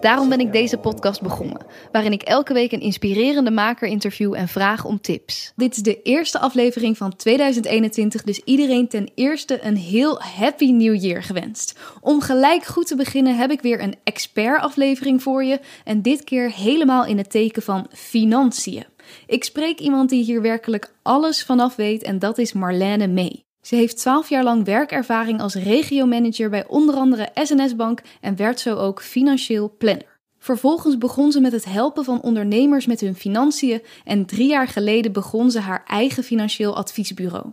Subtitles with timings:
[0.00, 4.48] Daarom ben ik deze podcast begonnen, waarin ik elke week een inspirerende maker interview en
[4.48, 5.52] vraag om tips.
[5.56, 11.02] Dit is de eerste aflevering van 2021, dus iedereen ten eerste een heel happy new
[11.02, 11.78] year gewenst.
[12.00, 16.24] Om gelijk goed te beginnen heb ik weer een expert aflevering voor je en dit
[16.24, 18.84] keer helemaal in het teken van financiën.
[19.26, 23.45] Ik spreek iemand die hier werkelijk alles vanaf weet en dat is Marlene May.
[23.66, 28.60] Ze heeft 12 jaar lang werkervaring als regiomanager bij onder andere SNS Bank en werd
[28.60, 30.18] zo ook financieel planner.
[30.38, 35.12] Vervolgens begon ze met het helpen van ondernemers met hun financiën en drie jaar geleden
[35.12, 37.46] begon ze haar eigen financieel adviesbureau.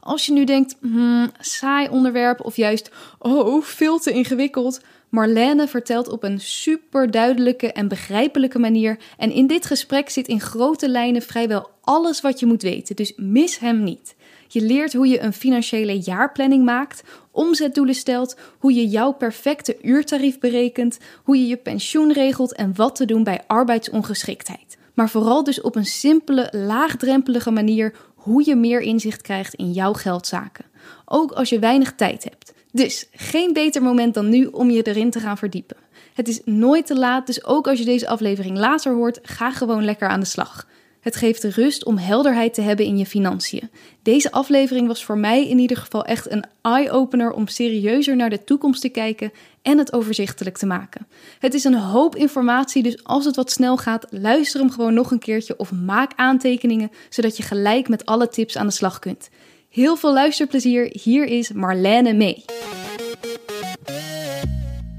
[0.00, 6.08] Als je nu denkt, hmm, saai onderwerp of juist, oh, veel te ingewikkeld, Marlene vertelt
[6.08, 11.22] op een super duidelijke en begrijpelijke manier en in dit gesprek zit in grote lijnen
[11.22, 14.16] vrijwel alles wat je moet weten, dus mis hem niet.
[14.48, 20.38] Je leert hoe je een financiële jaarplanning maakt, omzetdoelen stelt, hoe je jouw perfecte uurtarief
[20.38, 24.78] berekent, hoe je je pensioen regelt en wat te doen bij arbeidsongeschiktheid.
[24.94, 29.92] Maar vooral dus op een simpele, laagdrempelige manier hoe je meer inzicht krijgt in jouw
[29.92, 30.64] geldzaken.
[31.04, 32.52] Ook als je weinig tijd hebt.
[32.72, 35.76] Dus geen beter moment dan nu om je erin te gaan verdiepen.
[36.14, 39.84] Het is nooit te laat, dus ook als je deze aflevering later hoort, ga gewoon
[39.84, 40.66] lekker aan de slag.
[41.08, 43.70] Het geeft rust om helderheid te hebben in je financiën.
[44.02, 48.44] Deze aflevering was voor mij in ieder geval echt een eye-opener om serieuzer naar de
[48.44, 51.06] toekomst te kijken en het overzichtelijk te maken.
[51.38, 55.10] Het is een hoop informatie, dus als het wat snel gaat, luister hem gewoon nog
[55.10, 59.28] een keertje of maak aantekeningen, zodat je gelijk met alle tips aan de slag kunt.
[59.68, 62.44] Heel veel luisterplezier, hier is Marlene mee.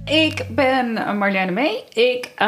[0.10, 1.84] Ik ben Marlene Mee.
[1.94, 2.48] Ik uh,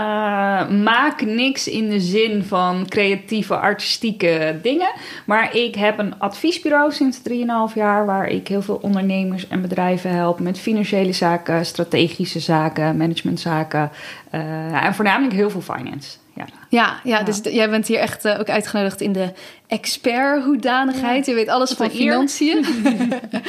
[0.70, 4.92] maak niks in de zin van creatieve, artistieke dingen.
[5.26, 8.06] Maar ik heb een adviesbureau sinds 3,5 jaar...
[8.06, 10.40] waar ik heel veel ondernemers en bedrijven help...
[10.40, 13.92] met financiële zaken, strategische zaken, managementzaken...
[14.32, 16.18] Uh, en voornamelijk heel veel finance.
[16.36, 19.34] Ja, ja, ja, dus jij bent hier echt uh, ook uitgenodigd in de
[19.68, 21.26] expert-hoedanigheid.
[21.26, 22.60] Je weet alles van financiën.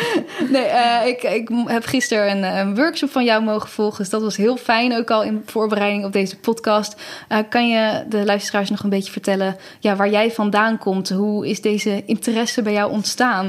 [0.52, 3.98] nee, uh, ik, ik heb gisteren een, een, workshop van jou mogen volgen.
[3.98, 7.00] Dus dat was heel fijn, ook al in voorbereiding op deze podcast.
[7.28, 11.10] Uh, kan je de luisteraars nog een beetje vertellen ja, waar jij vandaan komt?
[11.10, 13.48] Hoe is deze interesse bij jou ontstaan?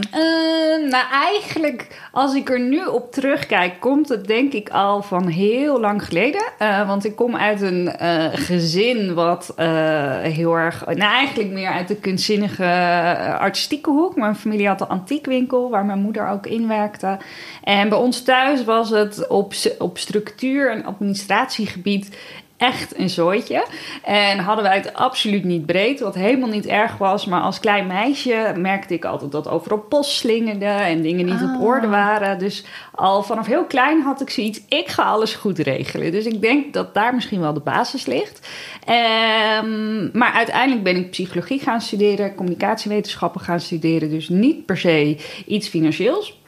[0.90, 5.80] nou, eigenlijk, als ik er nu op terugkijk, komt het denk ik al van heel
[5.80, 6.44] lang geleden.
[6.88, 7.92] want ik kom uit een
[8.34, 9.54] gezin wat
[10.22, 10.86] heel erg...
[10.86, 14.16] Nou, eigenlijk meer uit de kunstzinnige uh, artistieke hoek.
[14.16, 17.18] Mijn familie had een antiekwinkel waar mijn moeder ook in werkte.
[17.64, 22.18] En bij ons thuis was het op, op structuur- en administratiegebied
[22.64, 23.66] echt een zooitje.
[24.04, 27.26] En hadden wij het absoluut niet breed, wat helemaal niet erg was.
[27.26, 31.62] Maar als klein meisje merkte ik altijd dat overal post slingerde en dingen niet op
[31.62, 31.92] orde ah.
[31.92, 32.40] waren.
[32.40, 36.12] Dus al vanaf heel klein had ik zoiets, ik ga alles goed regelen.
[36.12, 38.48] Dus ik denk dat daar misschien wel de basis ligt.
[39.64, 44.10] Um, maar uiteindelijk ben ik psychologie gaan studeren, communicatiewetenschappen gaan studeren.
[44.10, 46.42] Dus niet per se iets financieels.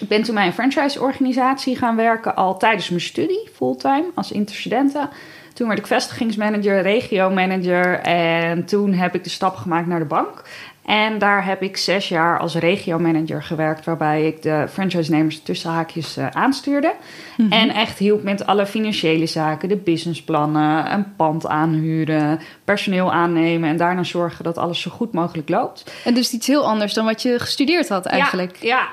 [0.00, 5.10] Ik ben toen bij een franchise-organisatie gaan werken, al tijdens mijn studie, fulltime, als interstudenten.
[5.58, 10.42] Toen werd ik vestigingsmanager, regiomanager en toen heb ik de stap gemaakt naar de bank.
[10.84, 16.18] En daar heb ik zes jaar als regiomanager gewerkt, waarbij ik de franchise-nemers tussen haakjes
[16.18, 16.94] uh, aanstuurde.
[17.36, 17.52] Mhm.
[17.52, 23.76] En echt hielp met alle financiële zaken, de businessplannen, een pand aanhuren, personeel aannemen en
[23.76, 25.92] daarna zorgen dat alles zo goed mogelijk loopt.
[26.04, 28.56] En dus iets heel anders dan wat je gestudeerd had eigenlijk.
[28.60, 28.88] Ja, ja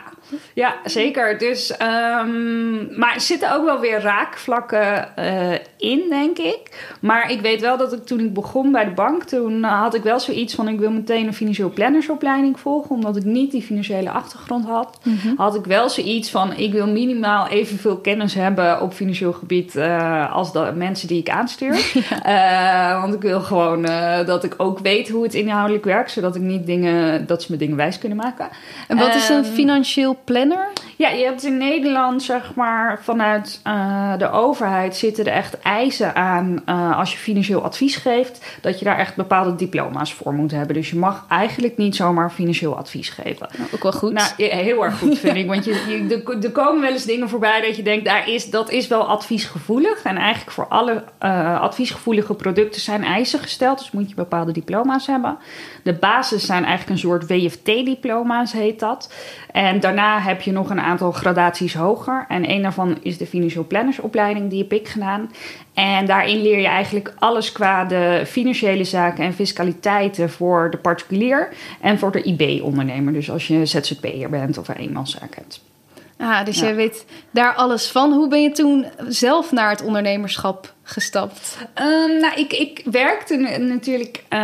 [0.54, 1.38] ja, zeker.
[1.38, 6.94] Dus, um, maar er zitten ook wel weer raakvlakken uh, in, denk ik.
[7.02, 10.04] Maar ik weet wel dat ik toen ik begon bij de bank, toen had ik
[10.04, 14.10] wel zoiets van: ik wil meteen een financieel plannersopleiding volgen, omdat ik niet die financiële
[14.10, 15.00] achtergrond had.
[15.04, 15.34] Mm -hmm.
[15.38, 20.34] Had ik wel zoiets van: ik wil minimaal evenveel kennis hebben op financieel gebied uh,
[20.36, 21.92] als de mensen die ik aanstuur.
[22.24, 23.00] Ja.
[23.02, 23.82] Want ik wil gewoon
[24.26, 27.58] dat ik ook weet hoe het inhoudelijk werkt, zodat ik niet dingen, dat ze me
[27.58, 28.50] dingen wijs kunnen maken.
[28.88, 29.54] En wat is een ehm,
[30.26, 30.74] planner?
[30.98, 36.16] Ja, je hebt in Nederland, zeg maar, vanuit uh, de overheid zitten er echt eisen
[36.16, 40.52] aan uh, als je financieel advies geeft, dat je daar echt bepaalde diploma's voor moet
[40.52, 40.76] hebben.
[40.76, 43.48] Dus je mag eigenlijk niet zomaar financieel advies geven.
[43.58, 44.14] Nou, ook wel goed.
[44.14, 45.48] Nou, heel erg goed vind ik.
[45.48, 45.72] Want je,
[46.08, 49.08] je, er komen wel eens dingen voorbij dat je denkt, daar is, dat is wel
[49.08, 50.04] adviesgevoelig.
[50.04, 53.78] En eigenlijk voor alle uh, adviesgevoelige producten zijn eisen gesteld.
[53.78, 55.38] Dus moet je bepaalde diploma's hebben.
[55.84, 59.14] De basis zijn eigenlijk een soort WFT-diploma's, heet dat.
[59.52, 62.26] En daarna heb je nog een aantal gradaties hoger.
[62.28, 65.32] En een daarvan is de financieel plannersopleiding, die heb ik gedaan.
[65.74, 71.50] En daarin leer je eigenlijk alles qua de financiële zaken en fiscaliteiten voor de particulier
[71.82, 73.14] en voor de IB-ondernemer.
[73.14, 75.62] Dus als je ZZP'er bent of een eenmanszaak hebt.
[76.18, 78.14] Ah, dus jij weet daar alles van.
[78.14, 81.58] Hoe ben je toen zelf naar het ondernemerschap gestapt?
[81.82, 84.40] Um, nou, ik, ik werkte natuurlijk uh,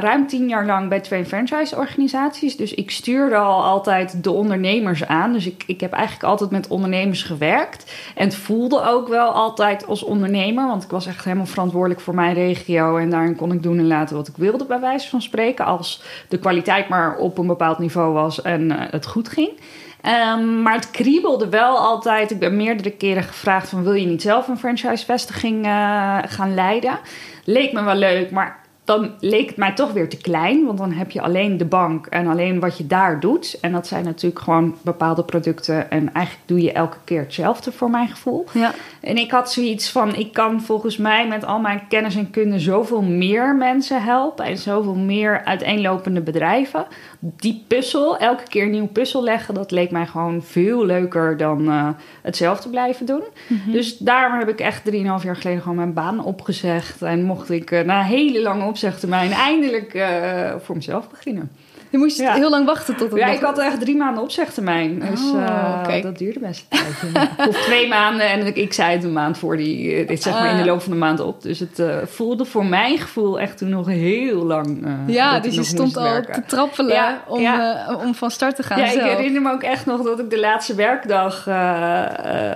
[0.00, 2.56] ruim tien jaar lang bij twee franchise-organisaties.
[2.56, 5.32] Dus ik stuurde al altijd de ondernemers aan.
[5.32, 7.92] Dus ik, ik heb eigenlijk altijd met ondernemers gewerkt.
[8.14, 10.66] En het voelde ook wel altijd als ondernemer.
[10.66, 12.96] Want ik was echt helemaal verantwoordelijk voor mijn regio.
[12.96, 15.64] En daarin kon ik doen en laten wat ik wilde, bij wijze van spreken.
[15.64, 19.50] Als de kwaliteit maar op een bepaald niveau was en uh, het goed ging.
[20.06, 22.30] Um, maar het kriebelde wel altijd.
[22.30, 23.82] Ik ben meerdere keren gevraagd van...
[23.82, 26.98] wil je niet zelf een franchise-vestiging uh, gaan leiden?
[27.44, 30.66] Leek me wel leuk, maar dan leek het mij toch weer te klein.
[30.66, 33.58] Want dan heb je alleen de bank en alleen wat je daar doet.
[33.60, 35.90] En dat zijn natuurlijk gewoon bepaalde producten.
[35.90, 38.46] En eigenlijk doe je elke keer hetzelfde voor mijn gevoel.
[38.52, 38.72] Ja.
[39.00, 42.58] En ik had zoiets van: ik kan volgens mij met al mijn kennis en kunde
[42.58, 44.44] zoveel meer mensen helpen.
[44.44, 46.86] En zoveel meer uiteenlopende bedrijven.
[47.22, 51.68] Die puzzel, elke keer een nieuw puzzel leggen, dat leek mij gewoon veel leuker dan
[51.68, 51.88] uh,
[52.22, 53.22] hetzelfde blijven doen.
[53.46, 53.72] Mm -hmm.
[53.72, 57.02] Dus daarom heb ik echt 3,5 jaar geleden gewoon mijn baan opgezegd.
[57.02, 61.50] En mocht ik uh, na een hele lange opzegtermijn eindelijk uh, voor mezelf beginnen.
[61.90, 62.34] Je moest ja.
[62.34, 64.98] heel lang wachten tot het Ja, ik had echt drie maanden opzegtermijn.
[65.10, 66.02] Dus oh, uh, okay.
[66.02, 67.28] dat duurde best een tijdje.
[67.48, 70.06] of twee maanden en ik, ik zei het een maand voor die...
[70.06, 71.42] Dit zeg maar in de loop van de maand op.
[71.42, 75.62] Dus het uh, voelde voor mijn gevoel echt toen nog heel lang Ja, dus je
[75.62, 76.34] stond al werken.
[76.34, 77.86] te trappelen ja, om, ja.
[78.04, 79.10] om van start te gaan Ja, zelf.
[79.10, 81.44] ik herinner me ook echt nog dat ik de laatste werkdag...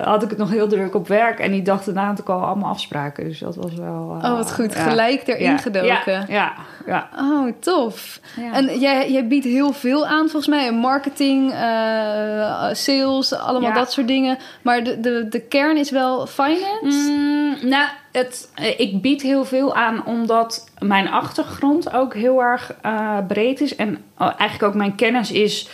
[0.03, 1.39] had ik het nog heel druk op werk.
[1.39, 3.25] En die dag daarna had ik al allemaal afspraken.
[3.25, 4.19] Dus dat was wel...
[4.23, 4.75] oh, wat goed.
[4.75, 6.25] Gelijk erin gedoken.
[6.29, 6.53] Ja,
[6.87, 7.09] ja.
[7.19, 8.21] Oh, tof.
[8.53, 10.73] En jij, jij biedt heel veel aan, volgens mij.
[10.73, 13.77] Marketing, uh, sales, allemaal ja.
[13.77, 14.39] dat soort dingen.
[14.63, 17.11] Maar de, de, de kern is wel finance?
[17.11, 23.19] Mm, nou, het, ik bied heel veel aan omdat mijn achtergrond ook heel erg uh,
[23.29, 23.77] breed is.
[23.77, 25.69] En eigenlijk ook mijn kennis is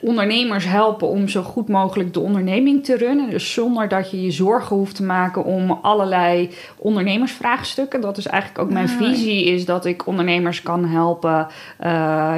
[0.00, 3.30] ondernemers helpen om zo goed mogelijk de onderneming te runnen.
[3.30, 8.00] Dus zonder dat je je zorgen hoeft te maken om allerlei ondernemersvraagstukken.
[8.00, 11.46] Dat is eigenlijk ook mijn visie, is dat ik ondernemers kan helpen
[11.80, 11.86] uh,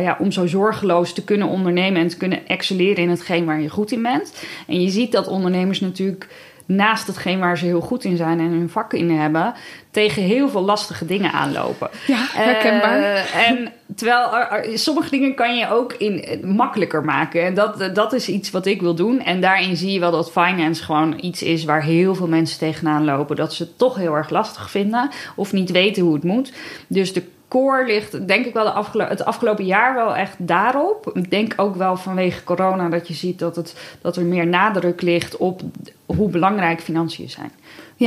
[0.03, 3.69] ja, om zo zorgeloos te kunnen ondernemen en te kunnen excelleren in hetgeen waar je
[3.69, 4.45] goed in bent.
[4.67, 6.29] En je ziet dat ondernemers natuurlijk
[6.71, 9.55] naast hetgeen waar ze heel goed in zijn en hun vak in hebben,
[9.91, 11.91] tegen heel veel lastige dingen aanlopen.
[12.07, 13.01] Ja, herkenbaar.
[13.01, 17.45] Uh, en terwijl er, er, sommige dingen kan je ook in, makkelijker maken.
[17.45, 19.21] En dat, dat is iets wat ik wil doen.
[19.21, 23.05] En daarin zie je wel dat finance gewoon iets is waar heel veel mensen tegenaan
[23.05, 23.37] lopen.
[23.37, 26.53] Dat ze het toch heel erg lastig vinden of niet weten hoe het moet.
[26.87, 31.11] Dus de core ligt, denk ik wel, het afgelopen jaar wel echt daarop.
[31.15, 35.01] Ik denk ook wel vanwege corona dat je ziet dat, het, dat er meer nadruk
[35.01, 35.63] ligt op
[36.07, 37.51] hoe belangrijk financiën zijn.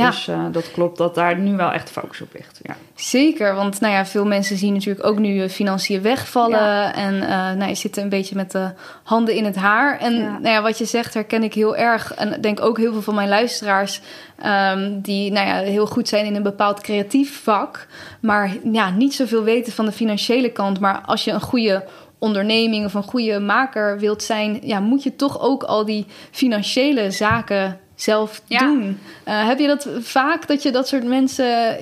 [0.00, 0.10] Ja.
[0.10, 2.60] Dus uh, dat klopt dat daar nu wel echt focus op ligt.
[2.62, 2.76] Ja.
[2.94, 6.58] Zeker, want nou ja, veel mensen zien natuurlijk ook nu financiën wegvallen.
[6.58, 6.94] Ja.
[6.94, 8.70] En uh, nou, je zit een beetje met de
[9.02, 9.98] handen in het haar.
[9.98, 10.30] En ja.
[10.30, 12.14] Nou ja, wat je zegt herken ik heel erg.
[12.14, 14.00] En denk ook heel veel van mijn luisteraars...
[14.46, 17.86] Um, die nou ja, heel goed zijn in een bepaald creatief vak...
[18.20, 20.80] maar ja, niet zoveel weten van de financiële kant.
[20.80, 21.84] Maar als je een goede
[22.18, 24.58] onderneming of een goede maker wilt zijn...
[24.62, 28.58] Ja, moet je toch ook al die financiële zaken zelf ja.
[28.58, 28.98] doen.
[29.28, 31.76] Uh, heb je dat vaak dat je dat soort mensen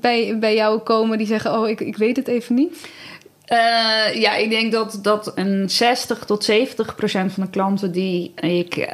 [0.00, 2.88] bij, bij jou komen die zeggen: Oh, ik, ik weet het even niet?
[3.52, 8.32] Uh, ja, ik denk dat, dat een 60 tot 70 procent van de klanten die
[8.34, 8.86] ik uh,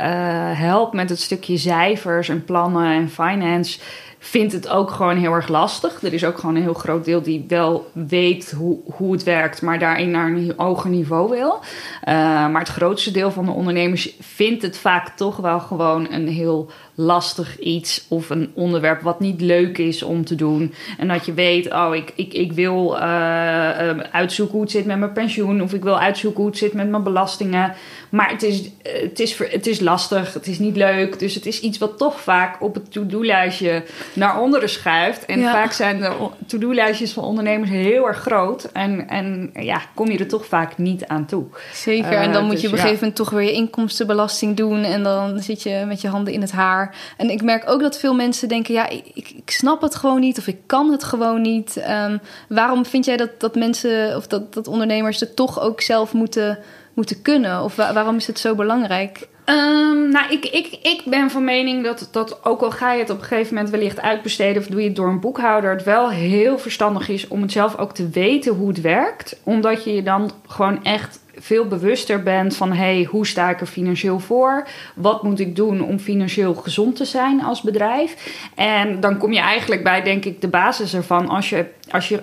[0.58, 3.78] help met het stukje cijfers en plannen en finance,
[4.24, 6.02] vindt het ook gewoon heel erg lastig.
[6.02, 9.62] Er is ook gewoon een heel groot deel die wel weet hoe, hoe het werkt,
[9.62, 11.52] maar daarin naar een hoger niveau wil.
[11.54, 12.14] Uh,
[12.48, 16.70] maar het grootste deel van de ondernemers vindt het vaak toch wel gewoon een heel
[16.94, 20.74] lastig iets of een onderwerp wat niet leuk is om te doen.
[20.98, 24.98] En dat je weet, oh, ik, ik, ik wil uh, uitzoeken hoe het zit met
[24.98, 27.74] mijn pensioen of ik wil uitzoeken hoe het zit met mijn belastingen.
[28.10, 31.18] Maar het is, het is, het is lastig, het is niet leuk.
[31.18, 33.82] Dus het is iets wat toch vaak op het to-do-lijstje
[34.12, 35.24] naar onderen schuift.
[35.24, 36.12] En vaak zijn de
[36.46, 38.64] to-do-lijstjes van ondernemers heel erg groot.
[38.72, 41.44] En, en ja, kom je er toch vaak niet aan toe.
[41.72, 42.12] Zeker.
[42.12, 44.84] en dan moet dus je op een gegeven moment toch weer je inkomstenbelasting doen.
[44.84, 46.83] En dan zit je met je handen in het haar.
[47.16, 50.38] En ik merk ook dat veel mensen denken: ja, ik, ik snap het gewoon niet.
[50.38, 51.84] Of ik kan het gewoon niet.
[51.88, 56.12] Um, waarom vind jij dat, dat mensen of dat, dat ondernemers het toch ook zelf
[56.12, 56.58] moeten,
[56.94, 57.62] moeten kunnen?
[57.62, 59.28] Of waarom is het zo belangrijk?
[59.46, 63.10] Um, nou, ik, ik, ik ben van mening dat, dat ook al ga je het
[63.10, 66.10] op een gegeven moment wellicht uitbesteden of doe je het door een boekhouder, het wel
[66.10, 69.36] heel verstandig is om het zelf ook te weten hoe het werkt.
[69.42, 73.66] Omdat je je dan gewoon echt veel bewuster bent van hey, hoe sta ik er
[73.66, 74.66] financieel voor?
[74.94, 78.40] Wat moet ik doen om financieel gezond te zijn als bedrijf?
[78.54, 81.28] En dan kom je eigenlijk bij, denk ik, de basis ervan.
[81.28, 82.22] Als je, als je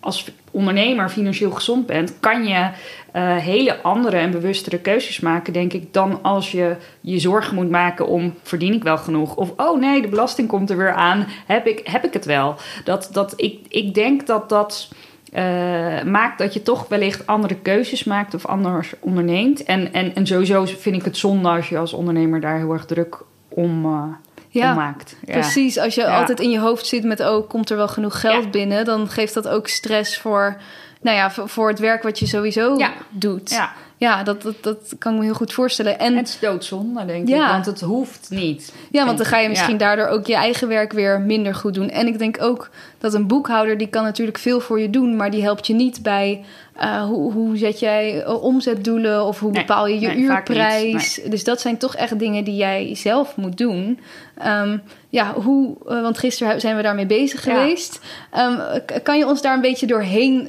[0.00, 2.70] als ondernemer financieel gezond bent, kan je
[3.14, 7.70] uh, hele andere en bewustere keuzes maken, denk ik, dan als je je zorgen moet
[7.70, 9.36] maken om verdien ik wel genoeg?
[9.36, 12.54] Of oh nee, de belasting komt er weer aan, heb ik, heb ik het wel?
[12.84, 14.88] Dat, dat, ik, ik denk dat dat
[15.32, 19.64] uh, maakt dat je toch wellicht andere keuzes maakt of anders onderneemt.
[19.64, 22.84] En, en, en sowieso vind ik het zonde als je als ondernemer daar heel erg
[22.84, 23.16] druk
[23.48, 23.84] om.
[23.84, 24.02] Uh,
[24.48, 25.16] ja, maakt.
[25.26, 25.32] Ja.
[25.32, 28.50] Precies, als je altijd in je hoofd zit met oh, komt er wel genoeg geld
[28.50, 30.56] binnen, dan geeft dat ook stress voor,
[31.00, 32.76] nou ja, voor, het werk wat je sowieso
[33.10, 33.50] doet.
[33.50, 35.98] Ja ja, dat, dat, dat kan ik me heel goed voorstellen.
[35.98, 38.72] En het is doodzonde, denk ik, want het hoeft niet.
[38.90, 41.90] Ja, want dan ga je misschien daardoor ook je eigen werk weer minder goed doen.
[41.90, 45.30] En ik denk ook dat een boekhouder, die kan natuurlijk veel voor je doen, maar
[45.30, 46.44] die helpt je niet bij
[46.80, 51.20] uh, hoe, hoe zet jij uh, omzetdoelen of hoe bepaal je je nee, uurprijs?
[51.28, 54.00] Dus dat zijn toch echt dingen die jij zelf moet doen.
[54.46, 57.54] Um, ja, hoe, uh, want gisteren zijn we daarmee bezig ja.
[57.54, 58.00] geweest.
[58.38, 58.60] Um,
[59.02, 60.48] kan je ons daar een beetje doorheen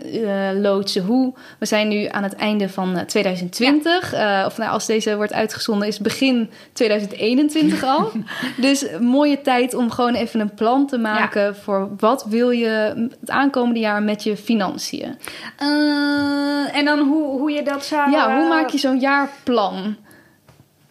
[0.62, 1.04] loodsen?
[1.04, 4.12] Hoe, we zijn nu aan het einde van 2020.
[4.12, 4.46] Ja.
[4.46, 8.12] of nou, als deze wordt uitgezonden, is begin 2021 al.
[8.58, 13.30] dus mooie tijd om gewoon even een plan te maken voor wat wil je het
[13.30, 15.18] aankomende jaar met je financiën.
[16.20, 18.12] Uh, en dan hoe, hoe je dat zou...
[18.12, 19.96] Ja, hoe maak je zo'n jaarplan?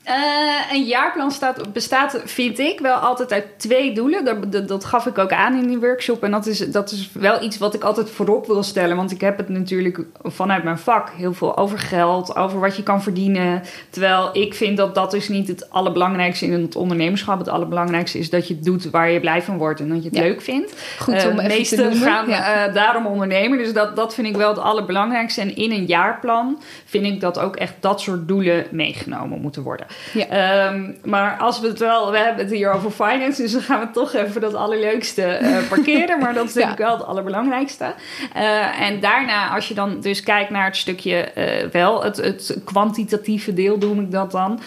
[0.09, 4.25] Uh, een jaarplan staat, bestaat, vind ik, wel altijd uit twee doelen.
[4.25, 6.23] Dat, dat, dat, gaf ik ook aan in die workshop.
[6.23, 8.97] En dat is, dat is wel iets wat ik altijd voorop wil stellen.
[8.97, 12.83] Want ik heb het natuurlijk vanuit mijn vak heel veel over geld, over wat je
[12.83, 13.63] kan verdienen.
[13.91, 17.39] Terwijl ik vind dat dat is niet het allerbelangrijkste in het ondernemerschap.
[17.39, 20.09] Het allerbelangrijkste is dat je het doet waar je blij van wordt en dat je
[20.09, 20.75] het leuk vindt.
[20.99, 23.59] Goed om uh, even meesten gaan uh, daarom ondernemen.
[23.59, 25.41] Dus dat, dat vind ik wel het allerbelangrijkste.
[25.41, 29.87] En in een jaarplan vind ik dat ook echt dat soort doelen meegenomen moeten worden.
[30.13, 30.67] Ja.
[30.67, 33.81] Um, maar als we het wel, we hebben het hier over finance, dus dan gaan
[33.81, 36.19] we toch even dat allerleukste uh, parkeren.
[36.19, 37.95] maar dat is denk ik wel het allerbelangrijkste.
[38.37, 42.61] Uh, en daarna, als je dan dus kijkt naar het stukje uh, wel, het, het
[42.65, 44.61] kwantitatieve deel noem ik dat dan.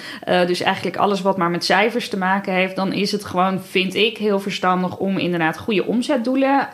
[0.48, 3.96] dus eigenlijk alles wat maar met cijfers te maken heeft, dan is het gewoon, vind
[3.96, 6.68] ik, heel verstandig om inderdaad goede omzetdoelen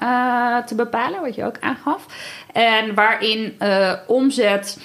[0.66, 2.06] te bepalen, wat je ook aangaf.
[2.54, 3.58] En waarin
[4.08, 4.78] omzet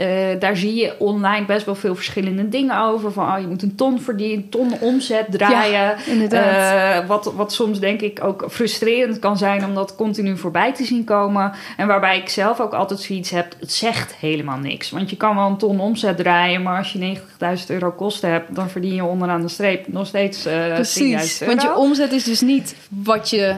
[0.00, 3.12] uh, daar zie je online best wel veel verschillende dingen over.
[3.12, 5.96] Van oh, je moet een ton verdienen, ton omzet draaien.
[6.30, 7.00] Ja.
[7.00, 10.84] Uh, wat, wat soms denk ik ook frustrerend kan zijn om dat continu voorbij te
[10.84, 11.52] zien komen.
[11.76, 14.90] En waarbij ik zelf ook altijd zoiets heb: het zegt helemaal niks.
[14.90, 17.18] Want je kan wel een ton omzet draaien, maar als je
[17.58, 21.62] 90.000 euro kosten hebt, dan verdien je onderaan de streep nog steeds uh, Precies, want
[21.62, 23.56] je omzet is dus niet wat je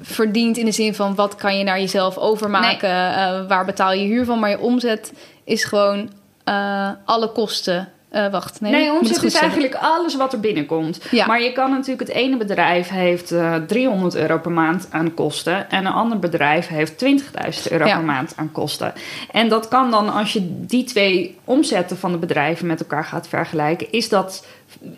[0.00, 3.46] verdient in de zin van wat kan je naar jezelf overmaken, nee.
[3.46, 5.12] waar betaal je huur van, maar je omzet
[5.50, 6.10] is gewoon
[6.44, 7.88] uh, alle kosten.
[8.12, 8.72] Uh, wacht, nee.
[8.72, 11.00] Nee, omzet is eigenlijk alles wat er binnenkomt.
[11.10, 11.26] Ja.
[11.26, 15.14] Maar je kan natuurlijk, het ene bedrijf heeft uh, eh, 300 euro per maand aan
[15.14, 15.70] kosten.
[15.70, 17.96] En een ander bedrijf heeft 20.000 euro ja.
[17.96, 18.92] per maand aan kosten.
[19.30, 23.28] En dat kan dan, als je die twee omzetten van de bedrijven met elkaar gaat
[23.28, 24.46] vergelijken, is dat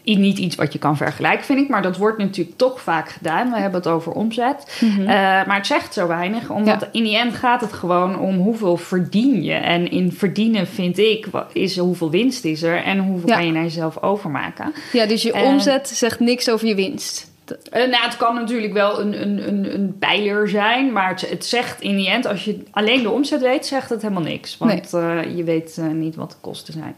[0.04, 1.68] niet iets wat je kan vergelijken, vind ik.
[1.68, 3.50] Maar dat wordt natuurlijk toch vaak gedaan.
[3.50, 4.78] We hebben het over omzet.
[4.80, 5.00] Mm -hmm.
[5.00, 5.06] uh,
[5.46, 6.50] maar het zegt zo weinig.
[6.50, 6.88] Omdat ja.
[6.92, 9.52] in die end gaat het gewoon om hoeveel verdien je.
[9.52, 12.84] En in verdienen vind ik, is hoeveel winst is er.
[12.84, 13.34] En hoeveel ja.
[13.34, 14.72] kan je naar jezelf overmaken.
[14.92, 17.30] Ja, dus je uh, omzet zegt niks over je winst.
[17.72, 21.46] Uh, nou, het kan natuurlijk wel een, een, een, een pijler zijn, maar het, het,
[21.46, 24.58] zegt in die end, als je alleen de omzet weet, zegt het helemaal niks.
[24.58, 25.36] Want nee.
[25.36, 26.96] je weet niet wat de kosten zijn.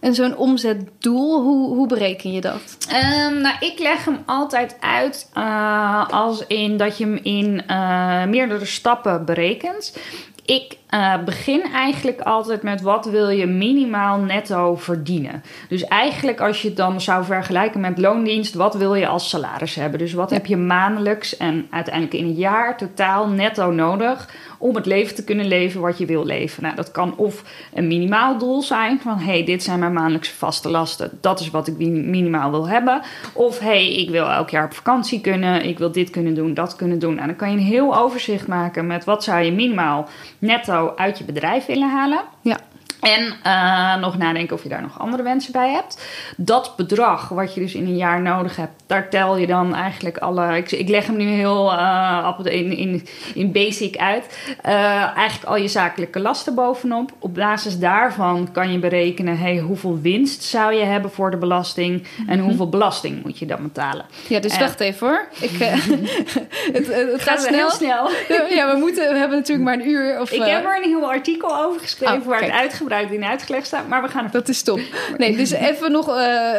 [0.00, 2.76] En zo'n omzetdoel, hoe, hoe bereken je dat?
[2.92, 8.24] Um, nou, ik leg hem altijd uit uh, als in dat je hem in uh,
[8.24, 9.98] meerdere stappen berekent.
[10.44, 15.42] Ik uh, begin eigenlijk altijd met wat wil je minimaal netto verdienen.
[15.68, 19.74] Dus eigenlijk als je het dan zou vergelijken met loondienst, wat wil je als salaris
[19.74, 19.98] hebben?
[19.98, 24.28] Dus wat heb je maandelijks en uiteindelijk in een jaar totaal netto nodig
[24.58, 26.62] om het leven te kunnen leven wat je wil leven.
[26.62, 27.42] Nou, dat kan of
[27.74, 31.66] een minimaal doel zijn van hey, dit zijn mijn maandelijkse vaste lasten, dat is wat
[31.66, 33.02] ik minimaal wil hebben.
[33.32, 36.76] Of hey, ik wil elk jaar op vakantie kunnen, ik wil dit kunnen doen, dat
[36.76, 37.10] kunnen doen.
[37.10, 40.85] En nou, dan kan je een heel overzicht maken met wat zou je minimaal netto
[40.94, 42.20] uit je bedrijf willen halen.
[42.40, 42.58] Ja.
[43.00, 46.06] En uh, nog nadenken of je daar nog andere wensen bij hebt.
[46.36, 50.18] Dat bedrag wat je dus in een jaar nodig hebt, daar tel je dan eigenlijk
[50.18, 50.56] alle.
[50.56, 54.38] Ik, ik leg hem nu heel uh, in, in, in basic uit.
[54.66, 54.72] Uh,
[55.16, 57.12] eigenlijk al je zakelijke lasten bovenop.
[57.18, 62.06] Op basis daarvan kan je berekenen: hey, hoeveel winst zou je hebben voor de belasting
[62.26, 62.46] en mhm.
[62.46, 64.06] hoeveel belasting moet je dan betalen.
[64.28, 65.28] Ja, dus wacht even hoor.
[65.40, 65.50] Ik,
[66.72, 67.54] het, het gaat snel.
[67.54, 68.10] Heel snel.
[68.50, 70.20] Ja, we, moeten, we hebben natuurlijk maar een uur.
[70.20, 73.30] Of, ik heb er een heel artikel over geschreven oh, waar het uitgebreid uitgebreid in
[73.30, 74.30] uitgelegd staat, maar we gaan er...
[74.30, 74.80] Dat is top.
[75.18, 76.54] Nee, dus even nog uh,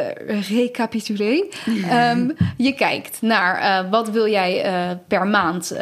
[0.49, 1.47] recapituleren.
[1.93, 5.77] Um, je kijkt naar uh, wat wil jij uh, per maand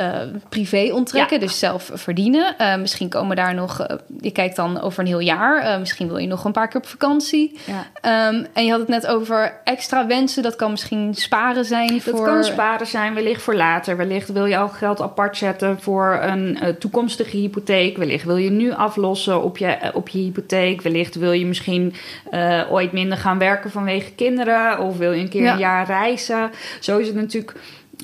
[0.49, 1.45] privé onttrekken, ja.
[1.45, 2.55] dus zelf verdienen.
[2.79, 3.87] misschien komen daar nog...
[4.21, 5.79] je kijkt dan over een heel jaar.
[5.79, 7.59] misschien wil je nog een paar keer op vakantie.
[7.65, 8.27] Ja.
[8.29, 10.43] Um, en je had het net over extra wensen.
[10.43, 12.25] Dat kan misschien sparen zijn dat voor...
[12.25, 13.97] Dat kan sparen zijn, wellicht voor later.
[13.97, 17.97] Wellicht wil je al geld apart zetten voor een toekomstige hypotheek.
[17.97, 21.93] Wellicht wil je nu aflossen op je, op je hypotheek Wellicht wil je misschien
[22.31, 24.79] uh, ooit minder gaan werken vanwege kinderen.
[24.79, 26.51] Of wil je een keer een jaar reizen.
[26.79, 27.55] Zo is het natuurlijk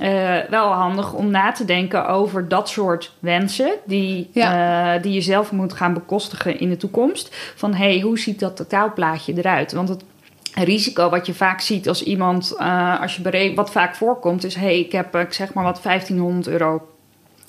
[0.01, 3.73] uh, wel handig om na te denken over dat soort wensen.
[3.85, 4.95] Die, ja.
[4.95, 7.35] uh, die je zelf moet gaan bekostigen in de toekomst.
[7.55, 9.71] Van hey, hoe ziet dat totaalplaatje eruit?
[9.71, 10.03] Want het
[10.53, 14.79] risico wat je vaak ziet als iemand, uh, als je wat vaak voorkomt, is: hey,
[14.79, 16.90] ik heb, ik zeg maar wat 1500 euro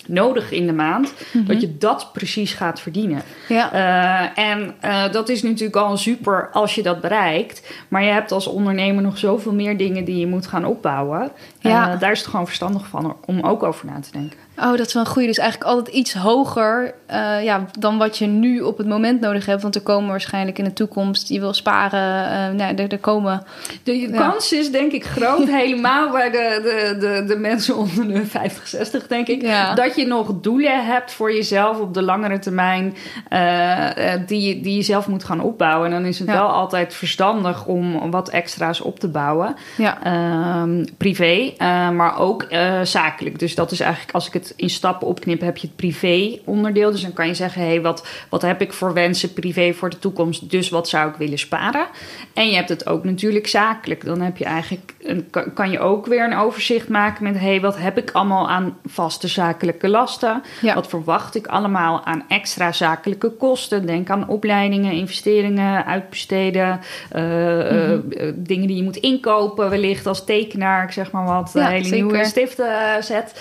[0.08, 1.44] nodig in de maand, mhm.
[1.44, 3.22] dat je dat precies gaat verdienen.
[3.48, 3.72] Ja.
[3.74, 7.74] Uh, en uh, dat is natuurlijk al super als je dat bereikt.
[7.88, 11.30] Maar je hebt als ondernemer nog zoveel meer dingen die je moet gaan opbouwen.
[11.58, 11.94] Ja.
[11.94, 14.38] Uh, daar is het gewoon verstandig van om ook over na te denken.
[14.58, 15.26] Oh, dat is wel een goede.
[15.26, 19.46] Dus eigenlijk altijd iets hoger uh, ja, dan wat je nu op het moment nodig
[19.46, 19.62] hebt.
[19.62, 23.42] Want er komen waarschijnlijk in de toekomst, je wil sparen, uh, nou, er, er komen...
[23.82, 24.16] De ja.
[24.16, 28.68] kans is denk ik groot, helemaal bij de, de, de, de mensen onder de 50,
[28.68, 29.42] 60 denk ik...
[29.42, 29.74] Ja.
[29.74, 32.96] dat je nog doelen hebt voor jezelf op de langere termijn...
[33.30, 33.88] Uh,
[34.26, 35.86] die, die je zelf moet gaan opbouwen.
[35.86, 36.34] En dan is het ja.
[36.34, 39.56] wel altijd verstandig om wat extra's op te bouwen.
[39.76, 40.02] Ja.
[40.02, 41.52] Ehm, privé,
[41.92, 42.46] maar ook
[42.82, 43.38] zakelijk.
[43.38, 46.90] Dus dat is eigenlijk als ik het in stappen opknippen, heb je het privé onderdeel.
[46.90, 49.90] Dus dan kan je zeggen, hé, hey, wat, wat heb ik voor wensen privé voor
[49.90, 50.50] de toekomst?
[50.50, 51.86] Dus wat zou ik willen sparen?
[52.34, 54.04] En je hebt het ook natuurlijk zakelijk.
[54.04, 57.60] Dan heb je eigenlijk, een, kan je ook weer een overzicht maken met, hé, hey,
[57.60, 60.42] wat heb ik allemaal aan vaste zakelijke lasten?
[60.60, 60.74] Ja.
[60.74, 63.86] Wat verwacht ik allemaal aan extra zakelijke kosten?
[63.86, 66.80] Denk aan opleidingen, investeringen, uitbesteden,
[67.16, 68.02] uh, mm-hmm.
[68.08, 71.84] uh, dingen die je moet inkopen, wellicht als tekenaar, ik zeg maar wat, ja, hele
[71.84, 72.04] zeker.
[72.04, 73.40] nieuwe stiften zet.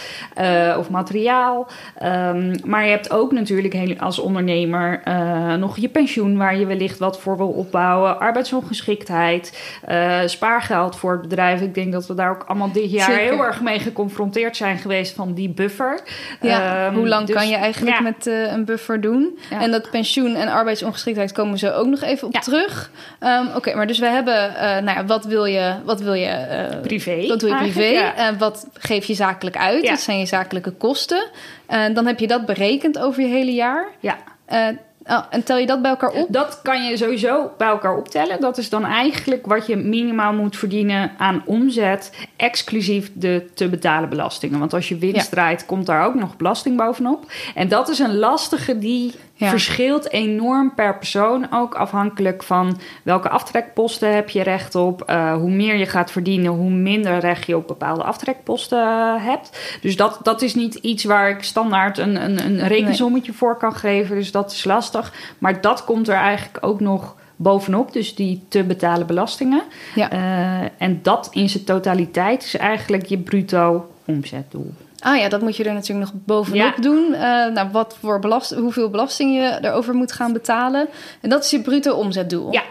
[0.78, 1.68] of materiaal.
[2.04, 7.00] Um, maar je hebt ook natuurlijk als ondernemer uh, nog je pensioen, waar je wellicht
[7.00, 11.62] wat voor wil opbouwen, arbeidsongeschiktheid, uh, spaargeld voor het bedrijf.
[11.62, 13.34] Ik denk dat we daar ook allemaal dit jaar Zeker.
[13.34, 16.00] heel erg mee geconfronteerd zijn geweest van die buffer.
[16.42, 18.02] Ja, um, hoe lang dus, kan je eigenlijk ja.
[18.02, 19.40] met uh, een buffer doen?
[19.50, 19.62] Ja.
[19.62, 22.92] En dat pensioen en arbeidsongeschiktheid komen ze ook nog even op terug.
[23.20, 26.70] Um, Oké, okay, maar dus we hebben, nou ja, wat wil je, wat wil je
[26.82, 27.28] privé?
[27.28, 28.14] Wat wil je privé?
[28.38, 29.88] wat geef je zakelijk uit?
[29.88, 31.30] Dat zijn je zakelijke kosten.
[31.70, 33.88] Uh, dan heb je dat berekend over je hele jaar.
[34.00, 34.18] Ja.
[34.54, 34.68] Uh,
[35.06, 36.28] oh, en tel je dat bij elkaar op?
[36.30, 38.42] Dat kan je sowieso bij elkaar optellen.
[38.42, 44.10] Dat is dan eigenlijk wat je minimaal moet verdienen aan omzet, exclusief de te betalen
[44.10, 44.60] belastingen.
[44.60, 45.36] Want als je winst ja.
[45.36, 47.32] draait, komt daar ook nog belasting bovenop.
[47.56, 49.50] En dat is een lastige die ja.
[49.50, 51.48] verschilt enorm per persoon.
[51.52, 55.04] Ook afhankelijk van welke aftrekposten heb je recht op.
[55.10, 59.78] Uh, hoe meer je gaat verdienen, hoe minder recht je op bepaalde aftrekposten uh, hebt.
[59.82, 63.40] Dus dat, dat is niet iets waar ik standaard een, een, een rekensommetje nee.
[63.40, 64.16] voor kan geven.
[64.16, 65.14] Dus dat is lastig.
[65.38, 67.94] Maar dat komt er eigenlijk ook nog bovenop.
[67.94, 69.64] Dus die te betalen belastingen.
[69.96, 70.14] Ja.
[70.14, 74.74] Uh, en dat in zijn totaliteit is eigenlijk je bruto omzetdoel.
[75.02, 76.82] Ah ja, dat moet je er natuurlijk nog bovenop ja.
[76.82, 77.06] doen.
[77.12, 77.20] Uh,
[77.54, 80.88] nou, wat voor belast hoeveel belasting je erover moet gaan betalen.
[81.22, 82.52] En dat is je bruto omzetdoel.
[82.52, 82.64] Ja.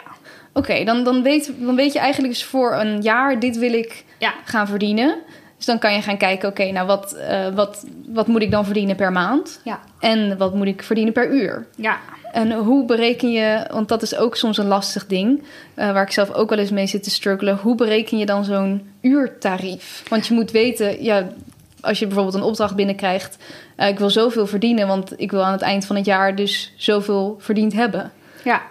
[0.52, 3.40] Oké, okay, dan, dan, weet, dan weet je eigenlijk dus voor een jaar...
[3.40, 4.34] dit wil ik ja.
[4.44, 5.16] gaan verdienen.
[5.56, 8.50] Dus dan kan je gaan kijken, oké, okay, nou wat, uh, wat, wat moet ik
[8.50, 9.60] dan verdienen per maand?
[9.64, 9.80] Ja.
[9.98, 11.66] En wat moet ik verdienen per uur?
[11.76, 11.98] Ja.
[12.32, 15.42] En hoe bereken je, want dat is ook soms een lastig ding,
[15.76, 17.56] uh, waar ik zelf ook wel eens mee zit te struggelen.
[17.56, 20.02] Hoe bereken je dan zo'n uurtarief?
[20.08, 21.28] Want je moet weten, ja,
[21.80, 23.36] als je bijvoorbeeld een opdracht binnenkrijgt,
[23.76, 26.72] uh, ik wil zoveel verdienen, want ik wil aan het eind van het jaar dus
[26.76, 28.12] zoveel verdiend hebben.
[28.44, 28.62] Ja.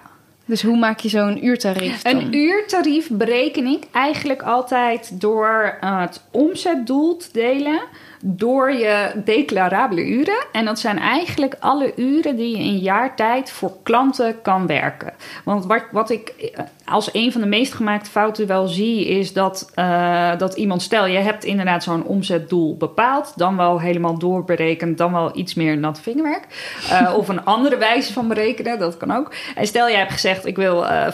[0.45, 2.02] Dus hoe maak je zo'n uurtarief?
[2.02, 2.15] Dan?
[2.15, 7.80] Een uurtarief bereken ik eigenlijk altijd door uh, het omzetdoel te delen
[8.21, 10.45] door je declarabele uren.
[10.51, 15.13] En dat zijn eigenlijk alle uren die je in jaar tijd voor klanten kan werken.
[15.43, 19.34] Want wat, wat ik eh, als een van de meest gemaakte fouten wel zie, is
[19.34, 24.97] dat, uh, dat iemand, stel je hebt inderdaad zo'n omzetdoel bepaald, dan wel helemaal doorberekend,
[24.97, 26.45] dan wel iets meer nat vingerwerk.
[26.91, 29.34] Uh, of een andere wijze van berekenen, dat kan ook.
[29.55, 31.13] En stel je hebt gezegd, ik wil uh, 50.000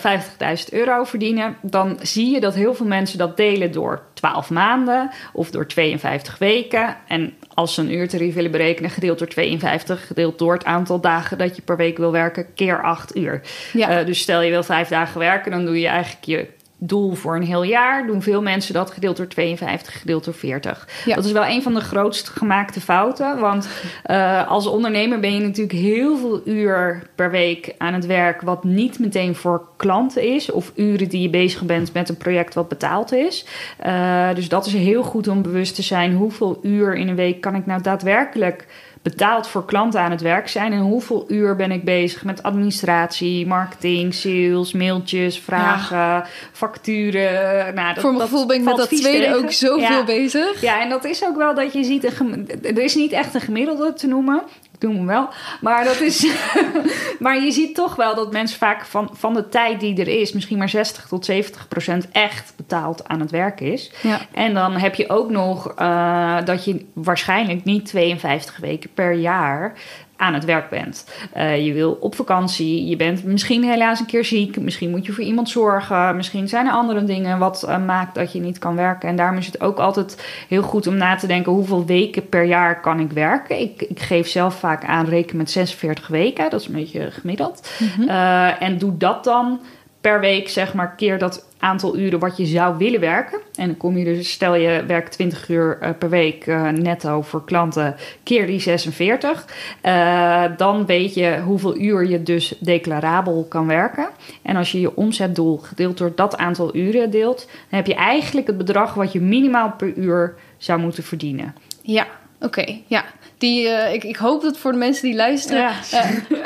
[0.70, 5.52] euro verdienen, dan zie je dat heel veel mensen dat delen door 12 maanden of
[5.52, 6.95] door 52 weken.
[7.08, 11.38] En als ze een uurtarief willen berekenen, gedeeld door 52, gedeeld door het aantal dagen
[11.38, 13.42] dat je per week wil werken, keer 8 uur.
[13.74, 14.00] Ja.
[14.00, 17.36] Uh, dus stel je wil vijf dagen werken, dan doe je eigenlijk je doel voor
[17.36, 18.08] een heel jaar.
[18.08, 20.88] Doen veel mensen dat gedeeld door 52, gedeeld door 40.
[21.06, 21.16] Ja.
[21.16, 23.40] Dat is wel een van de grootst gemaakte fouten.
[23.40, 23.68] Want
[24.06, 28.42] uh, als ondernemer ben je natuurlijk heel veel uur per week aan het werk...
[28.42, 30.52] wat niet meteen voor klanten is.
[30.52, 33.46] Of uren die je bezig bent met een project wat betaald is.
[33.86, 36.14] Uh, dus dat is heel goed om bewust te zijn.
[36.14, 38.66] Hoeveel uur in een week kan ik nou daadwerkelijk
[39.06, 40.72] betaald voor klanten aan het werk zijn.
[40.72, 46.26] En hoeveel uur ben ik bezig met administratie, marketing, sales, mailtjes, vragen, ja.
[46.52, 47.74] facturen.
[47.76, 49.36] Nou, dat, voor mijn gevoel ben ik met dat tweede tegen.
[49.36, 50.04] ook zoveel ja.
[50.04, 50.62] bezig.
[50.62, 53.42] Ja, en dat is ook wel dat je ziet, een er is niet echt een
[53.42, 54.42] gemiddelde te noemen.
[54.86, 55.30] Doe hem wel.
[55.62, 56.28] Maar, dat is
[57.20, 60.34] maar je ziet toch wel dat mensen vaak van, van de tijd die er is,
[60.34, 63.92] misschien maar 60 tot 70 procent echt betaald aan het werk is.
[64.02, 64.20] Ja.
[64.32, 69.74] En dan heb je ook nog uh, dat je waarschijnlijk niet 52 weken per jaar
[70.18, 71.06] aan het werk bent.
[71.38, 75.12] Uh, je wil op vakantie, je bent misschien helaas een keer ziek, misschien moet je
[75.12, 78.76] voor iemand zorgen, misschien zijn er andere dingen wat uh, maakt dat je niet kan
[78.76, 79.10] werken.
[79.10, 82.44] En daarom is het ook altijd heel goed om na te denken hoeveel weken per
[82.44, 83.60] jaar kan ik werken.
[83.60, 87.70] Ik, ik geef zelf vaak aan reken met 46 weken, dat is een beetje gemiddeld.
[87.80, 88.10] Mm -hmm.
[88.10, 89.60] uh, en doe dat dan
[90.02, 93.40] per week, zeg maar, keer dat aantal uren wat je zou willen werken.
[93.56, 97.22] En dan kom je dus, stel je werkt 20 uur uh, per week uh, netto
[97.22, 99.46] voor klanten, keer die 46.
[99.84, 104.08] Uh, dan weet je hoeveel uur je dus declarabel kan werken.
[104.42, 108.48] En als je je omzetdoel gedeeld door dat aantal uren deelt, dan heb je eigenlijk
[108.48, 111.56] het bedrag wat je minimaal per uur zou moeten verdienen.
[111.82, 112.08] Ja,
[112.46, 112.60] oké.
[112.60, 113.06] Okay, ja.
[113.38, 115.62] Die, uh, ik, ik, hoop dat voor de mensen die luisteren.
[115.62, 115.74] Ja.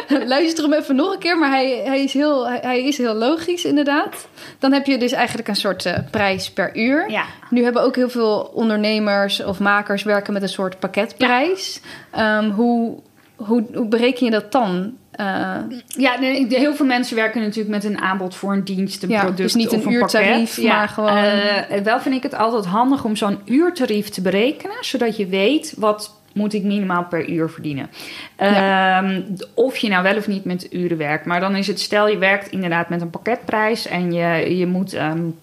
[0.10, 3.14] Uh, luister hem even nog een keer, maar hij, hij, is heel, hij, is heel
[3.14, 4.28] logisch, inderdaad.
[4.60, 7.12] Dan heb je dus eigenlijk een soort uh, prijs per uur.
[7.12, 7.26] Ja.
[7.50, 11.82] Nu hebben ook heel veel ondernemers of makers werken met een soort pakketprijs.
[12.14, 12.38] Ja.
[12.38, 12.98] Um, hoe,
[13.46, 14.94] hoe, hoe bereken je dat dan?
[15.20, 16.18] Uh, ja,
[16.50, 19.56] heel veel mensen werken natuurlijk met een aanbod voor een dienst, een ja, product dus
[19.56, 20.72] niet of een uurtarief, pakket.
[20.72, 21.18] maar gewoon.
[21.18, 25.74] Uh, wel vind ik het altijd handig om zo'n uurtarief te berekenen, zodat je weet
[25.78, 27.90] wat moet ik minimaal per uur verdienen.
[28.38, 29.04] Ja.
[29.04, 31.26] Um, of je nou wel of niet met uren werkt.
[31.26, 34.94] Maar dan is het, stel je werkt inderdaad met een pakketprijs en je, je moet.
[34.94, 35.36] Um,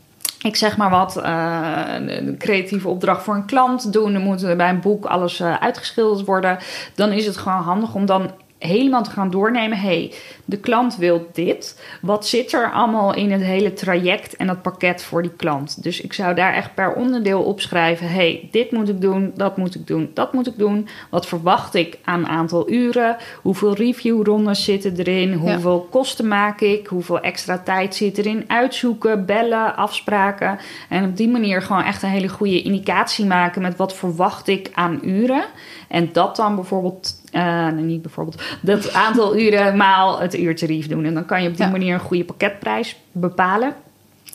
[0.47, 4.13] ik zeg maar wat, een creatieve opdracht voor een klant doen.
[4.13, 6.59] Dan moet bij een boek alles uh, uitgeschilderd worden.
[6.95, 8.31] Dan is het gewoon handig om dan
[8.67, 9.79] helemaal te gaan doornemen.
[9.79, 10.13] hey,
[10.45, 11.83] de klant wil dit.
[12.03, 15.83] Wat zit er allemaal in het hele traject en dat pakket voor die klant?
[15.83, 18.09] Dus ik zou daar echt per onderdeel opschrijven.
[18.09, 20.89] hey, dit moet ik doen, dat moet ik doen, dat moet ik doen.
[21.11, 23.17] Wat verwacht ik aan aantal uren?
[23.43, 25.33] Hoeveel reviewrondes zitten erin?
[25.33, 25.91] Hoeveel ja.
[25.91, 26.87] kosten maak ik?
[26.87, 28.45] Hoeveel extra tijd zit erin?
[28.47, 30.59] Uitzoeken, bellen, afspraken.
[30.89, 34.71] En op die manier gewoon echt een hele goede indicatie maken met wat verwacht ik
[34.75, 35.45] aan uren.
[35.89, 41.05] En dat dan bijvoorbeeld uh, niet bijvoorbeeld, dat aantal uren maal het uurtarief doen.
[41.05, 41.71] En dan kan je op die ja.
[41.71, 43.75] manier een goede pakketprijs bepalen.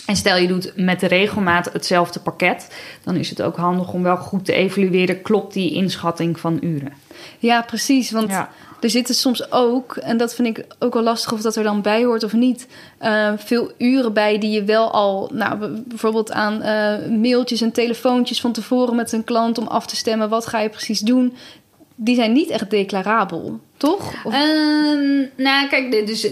[0.05, 4.03] En stel je doet met de regelmaat hetzelfde pakket, dan is het ook handig om
[4.03, 6.93] wel goed te evalueren: klopt die inschatting van uren?
[7.39, 8.11] Ja, precies.
[8.11, 8.49] Want ja.
[8.79, 11.81] er zitten soms ook, en dat vind ik ook wel lastig of dat er dan
[11.81, 12.67] bij hoort of niet,
[13.01, 18.41] uh, veel uren bij die je wel al, nou, bijvoorbeeld aan uh, mailtjes en telefoontjes
[18.41, 21.33] van tevoren met een klant om af te stemmen wat ga je precies doen
[21.95, 24.25] die zijn niet echt declarabel, toch?
[24.25, 24.33] Of...
[24.33, 26.29] Um, nou, kijk, dus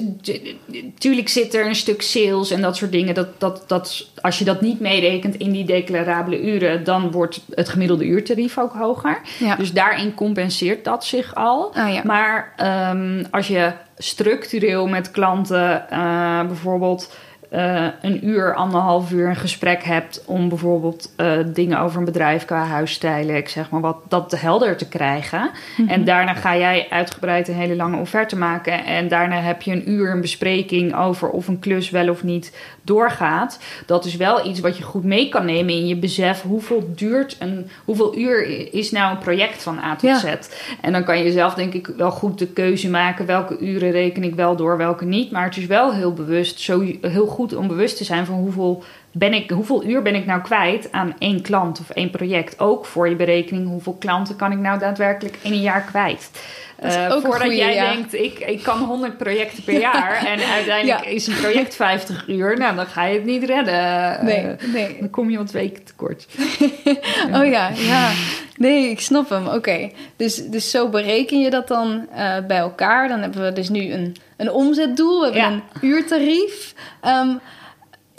[0.65, 3.13] natuurlijk zit er een stuk sales en dat soort dingen.
[3.13, 7.69] Dat, dat, dat, als je dat niet meerekent in die declarabele uren, dan wordt het
[7.69, 9.21] gemiddelde uurtarief ook hoger.
[9.39, 9.55] Ja.
[9.55, 11.75] Dus daarin compenseert dat zich al.
[11.75, 12.01] Ah, ja.
[12.05, 12.53] Maar
[12.93, 17.09] um, als je structureel met klanten uh, bijvoorbeeld
[17.49, 22.45] eh, een uur, anderhalf uur een gesprek hebt om bijvoorbeeld eh, dingen over een bedrijf
[22.45, 25.51] qua huisstijlen, ik zeg maar wat, dat helder te krijgen.
[25.77, 25.89] Mhm.
[25.89, 28.85] En daarna ga jij uitgebreid een hele lange offerte maken.
[28.85, 32.57] En daarna heb je een uur een bespreking over of een klus wel of niet
[32.89, 33.59] doorgaat.
[33.85, 37.35] Dat is wel iets wat je goed mee kan nemen in je besef hoeveel duurt
[37.39, 40.17] een, hoeveel uur is nou een project van A tot Ja.
[40.17, 40.25] Z.
[40.81, 44.23] En dan kan je zelf denk ik wel goed de keuze maken welke uren reken
[44.23, 45.31] ik wel door, welke niet.
[45.31, 48.83] Maar het is wel heel bewust, zo heel goed om bewust te zijn van hoeveel
[49.11, 52.59] ben ik, hoeveel uur ben ik nou kwijt aan één klant of één project.
[52.59, 56.29] Ook voor je berekening, hoeveel klanten kan ik nou daadwerkelijk in een jaar kwijt.
[56.81, 57.91] Een voordat goeie, jij ja.
[57.93, 61.09] denkt, ik, ik kan 100 projecten per jaar en uiteindelijk Ja.
[61.09, 64.25] is een project 50 uur, nou dan ga je het niet redden.
[64.25, 64.97] Nee, Eh, nee.
[64.99, 66.27] dan kom je wat weken tekort.
[67.35, 68.09] Oh ja, ja.
[68.57, 69.47] Nee, ik snap hem.
[69.47, 69.89] Oké.
[70.15, 73.07] Dus, dus zo bereken je dat dan eh, bij elkaar.
[73.07, 75.19] Dan hebben we dus nu een, een omzetdoel.
[75.19, 75.47] We hebben Ja.
[75.51, 76.73] een uurtarief.
[77.01, 77.29] Ehm,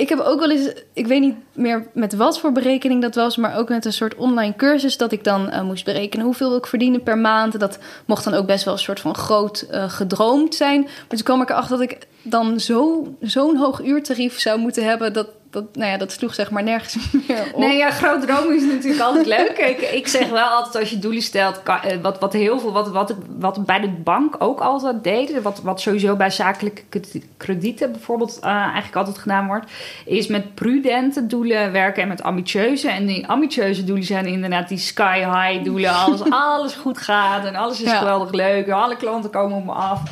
[0.00, 3.36] ik heb ook wel eens, ik weet niet meer met wat voor berekening dat was,
[3.36, 6.58] maar ook met een soort online cursus dat ik dan eh, moest berekenen hoeveel wil
[6.58, 7.60] ik verdienen per maand.
[7.60, 10.82] Dat mocht dan ook best wel een soort van groot eh, gedroomd zijn.
[10.82, 15.12] Maar toen kwam ik erachter dat ik dan zo, zo'n hoog uurtarief zou moeten hebben.
[15.12, 16.96] Dat, dat, nou ja, dat sloeg zeg maar nergens
[17.28, 17.58] meer op.
[17.60, 19.58] Nee, ja, groot dromen is natuurlijk altijd leuk.
[19.58, 22.88] Ik, ik zeg wel altijd als je doelen stelt, eh, wat, wat heel veel, wat,
[22.90, 27.92] wat, wat bij de bank ook altijd deed, wat, wat sowieso bij zakelijke kredi- kredieten
[27.92, 29.70] bijvoorbeeld eh, eigenlijk altijd gedaan wordt,
[30.04, 32.90] is met prudente doelen werken en met ambitieuze.
[32.90, 36.20] En die ambitieuze doelen zijn inderdaad die sky high doelen, alles,
[36.54, 37.98] alles goed gaat en alles is Ja.
[37.98, 40.02] geweldig leuk, en alle klanten komen op me af.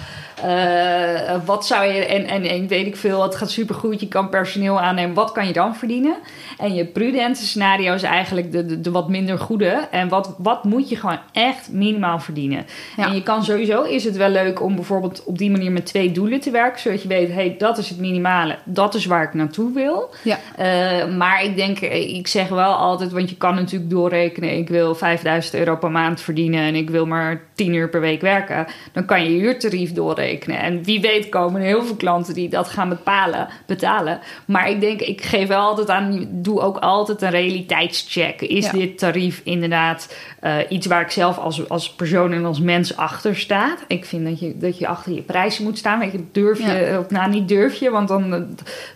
[0.42, 4.28] Eh, wat zou je, en, en, en weet ik veel, het gaat supergoed, je kan
[4.28, 6.16] personeel aannemen, wat kan je dan verdienen?
[6.58, 9.86] En je prudente scenario is eigenlijk de, de, de wat minder goede.
[9.90, 12.66] En wat, wat moet je gewoon echt minimaal verdienen?
[12.96, 13.06] Ja.
[13.06, 16.12] En je kan sowieso, is het wel leuk om bijvoorbeeld op die manier met twee
[16.12, 19.34] doelen te werken, zodat je weet, hey, dat is het minimale, dat is waar ik
[19.34, 20.10] naartoe wil.
[20.22, 20.38] Ja.
[20.56, 24.68] Eh, maar ik denk, eh, ik zeg wel altijd, want je kan natuurlijk doorrekenen, ik
[24.68, 28.66] wil 5000 euro per maand verdienen en ik wil maar 10 uur per week werken.
[28.92, 30.27] Dan kan je je uurtarief doorrekenen.
[30.36, 34.20] En wie weet komen er heel veel klanten die dat gaan bepalen, betalen.
[34.46, 38.40] Maar ik denk, ik geef wel altijd aan, doe ook altijd een realiteitscheck.
[38.40, 38.72] Is Ja.
[38.72, 43.36] dit tarief inderdaad eh, iets waar ik zelf als, als persoon en als mens achter
[43.36, 43.76] sta?
[43.86, 45.98] Ik vind dat je, dat je achter je prijzen moet staan.
[45.98, 46.98] Weet je, durf je, Ja.
[46.98, 48.40] of nou niet durf je, want dan, eh,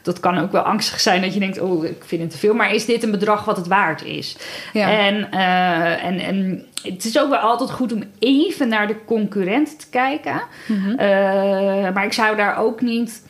[0.02, 2.54] dat kan ook wel angstig zijn dat je denkt, oh, ik vind het te veel.
[2.54, 4.36] Maar is dit een bedrag wat het waard is?
[4.72, 4.90] Ja.
[4.98, 9.78] En, eh, en, en het is ook wel altijd goed om even naar de concurrent
[9.80, 10.42] te kijken.
[10.96, 11.21] Eh,
[11.94, 13.22] maar ik zou daar ook niet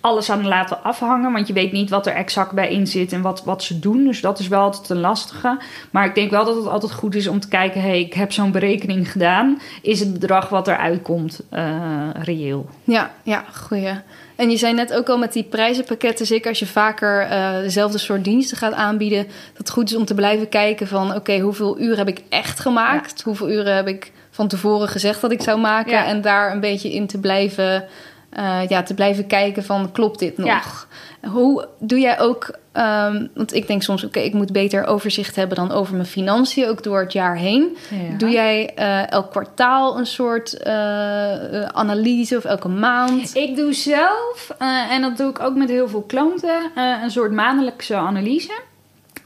[0.00, 1.32] alles aan laten afhangen.
[1.32, 4.04] Want je weet niet wat er exact bij in zit en wat, wat ze doen.
[4.04, 5.58] Dus dat is wel altijd een lastige.
[5.90, 7.80] Maar ik denk wel dat het altijd goed is om te kijken...
[7.80, 9.60] hey, ik heb zo'n berekening gedaan.
[9.82, 12.66] Is het bedrag wat eruit komt eh, reëel?
[12.84, 14.00] Ja, ja, goeie.
[14.36, 17.98] En je zei net ook al met die prijzenpakketten, zeker als je vaker eh, dezelfde
[17.98, 21.80] soort diensten gaat aanbieden, dat het goed is om te blijven kijken van oké, hoeveel
[21.80, 23.22] uren heb ik echt gemaakt?
[23.22, 25.92] Hoeveel uren heb ik van tevoren gezegd dat ik zou maken?
[25.92, 26.06] Ja.
[26.06, 27.84] En daar een beetje in te blijven,
[28.30, 30.88] eh, ja, te blijven kijken van klopt dit nog?
[31.26, 35.56] Hoe doe jij ook, ehm, want ik denk soms oké, ik moet beter overzicht hebben
[35.56, 37.76] dan over mijn financiën, ook door het jaar heen.
[38.18, 43.34] Doe jij eh, elk kwartaal een soort eh, analyse of elke maand?
[43.36, 44.54] Ik doe zelf,
[44.90, 46.70] en dat doe ik ook met heel veel klanten,
[47.02, 48.60] een soort maandelijkse analyse.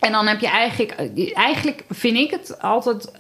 [0.01, 0.95] En dan heb je eigenlijk,
[1.35, 3.11] eigenlijk vind ik het altijd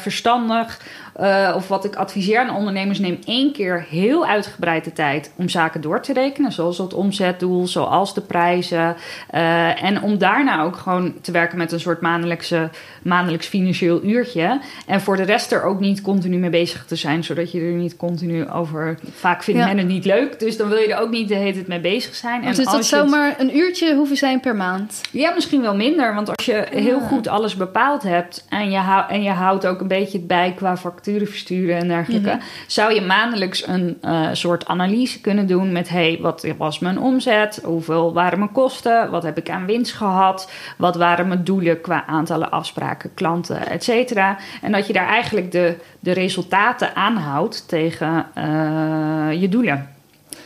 [0.00, 0.80] verstandig,
[1.16, 5.48] eh, of wat ik adviseer aan ondernemers, neem één keer heel uitgebreid de tijd om
[5.48, 8.96] zaken door te rekenen, zoals het omzetdoel, zoals de prijzen.
[9.30, 12.70] Eh, en om daarna ook gewoon te werken met een soort maandelijkse,
[13.02, 14.60] maandelijks financieel uurtje.
[14.86, 17.72] En voor de rest er ook niet continu mee bezig te zijn, zodat je er
[17.72, 18.98] niet continu over.
[19.14, 19.66] Vaak vindt Ja.
[19.66, 21.80] men het niet leuk, dus dan wil je er ook niet de hele tijd mee
[21.80, 22.42] bezig zijn.
[22.42, 25.00] Of is dat het- zomaar een uurtje hoeven zijn per maand?
[25.10, 26.14] ja, misschien wel minder.
[26.14, 27.08] Want als je heel Ah.
[27.08, 30.76] goed alles bepaald hebt en je, hou- en je houdt ook een beetje bij qua
[31.06, 32.40] facturen versturen en dergelijke, Mhm.
[32.66, 37.60] zou je maandelijks een eh, soort analyse kunnen doen met: hey, wat was mijn omzet?
[37.64, 39.10] Hoeveel waren mijn kosten?
[39.10, 40.50] Wat heb ik aan winst gehad?
[40.76, 44.36] Wat waren mijn doelen qua aantallen afspraken, klanten, et cetera?
[44.62, 49.88] En dat je daar eigenlijk de, de resultaten aanhoudt tegen eh, je doelen.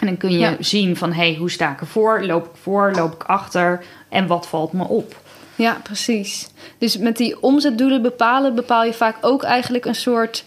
[0.00, 0.56] En dan kun je Ja.
[0.58, 2.22] zien van, hey, hoe sta ik ervoor?
[2.22, 2.92] Loop ik voor?
[2.94, 3.82] Loop ik achter?
[4.08, 5.16] En wat valt me op?
[5.60, 6.48] Ja, precies.
[6.78, 10.44] Dus met die omzetdoelen bepalen, bepaal je vaak ook eigenlijk een soort.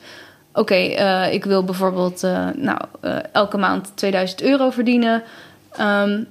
[0.53, 5.23] Oké, eh, ik wil bijvoorbeeld eh, nou, eh, elke maand 2000 euro verdienen.
[5.71, 6.23] Ehm,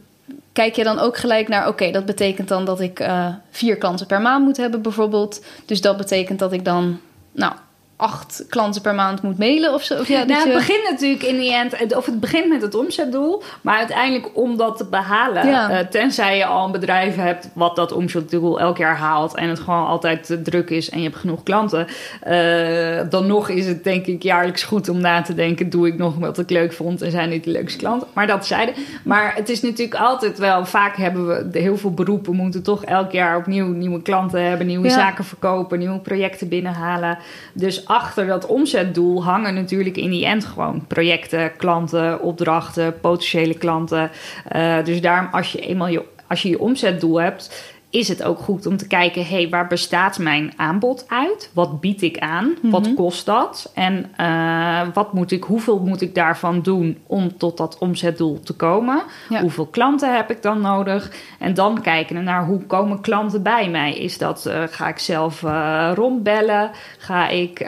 [0.52, 3.04] kijk je dan ook gelijk naar, oké, dat betekent dan dat ik
[3.50, 5.44] vier klanten per maand moet hebben, bijvoorbeeld.
[5.66, 7.00] Dus dat betekent dat ik dan,
[7.32, 7.52] nou,
[7.96, 9.98] acht klanten per maand moet mailen of zo?
[9.98, 12.74] Of ja, Nou, het je- begint natuurlijk in die end, of het begint met het
[12.74, 15.70] omzetdoel, maar uiteindelijk om dat te behalen, Ja.
[15.70, 19.60] eh, tenzij je al een bedrijf hebt wat dat omzetdoel elk jaar haalt en het
[19.60, 21.86] gewoon altijd druk is en je hebt genoeg klanten,
[22.20, 25.96] eh, dan nog is het denk ik jaarlijks goed om na te denken, doe ik
[25.98, 28.08] nog wat ik leuk vond en zijn dit de leukste klanten?
[28.12, 28.74] Maar dat zeiden.
[29.04, 32.84] Maar het is natuurlijk altijd wel, vaak hebben we de- heel veel beroepen moeten toch
[32.84, 34.94] elk jaar opnieuw nieuwe klanten hebben, nieuwe Ja.
[34.94, 37.18] zaken verkopen, nieuwe projecten binnenhalen.
[37.52, 44.10] Dus achter dat omzetdoel hangen natuurlijk in die end gewoon projecten, klanten, opdrachten, potentiële klanten.
[44.48, 48.38] Eh, dus daarom als je eenmaal je, als je je omzetdoel hebt, is het ook
[48.38, 51.50] goed om te kijken, hé, hey, waar bestaat mijn aanbod uit?
[51.52, 52.54] Wat bied ik aan?
[52.62, 53.70] Wat kost dat?
[53.74, 58.52] En eh, wat moet ik, hoeveel moet ik daarvan doen om tot dat omzetdoel te
[58.52, 59.02] komen?
[59.28, 59.40] Ja.
[59.40, 61.12] Hoeveel klanten heb ik dan nodig?
[61.38, 63.94] En dan kijken naar hoe komen klanten bij mij?
[63.94, 66.70] Is dat, eh, ga ik zelf eh, rondbellen?
[66.98, 67.58] Ga ik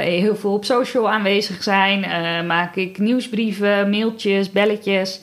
[0.00, 2.00] heel veel op social aanwezig zijn?
[2.46, 5.20] Maak ik nieuwsbrieven, mailtjes, belletjes?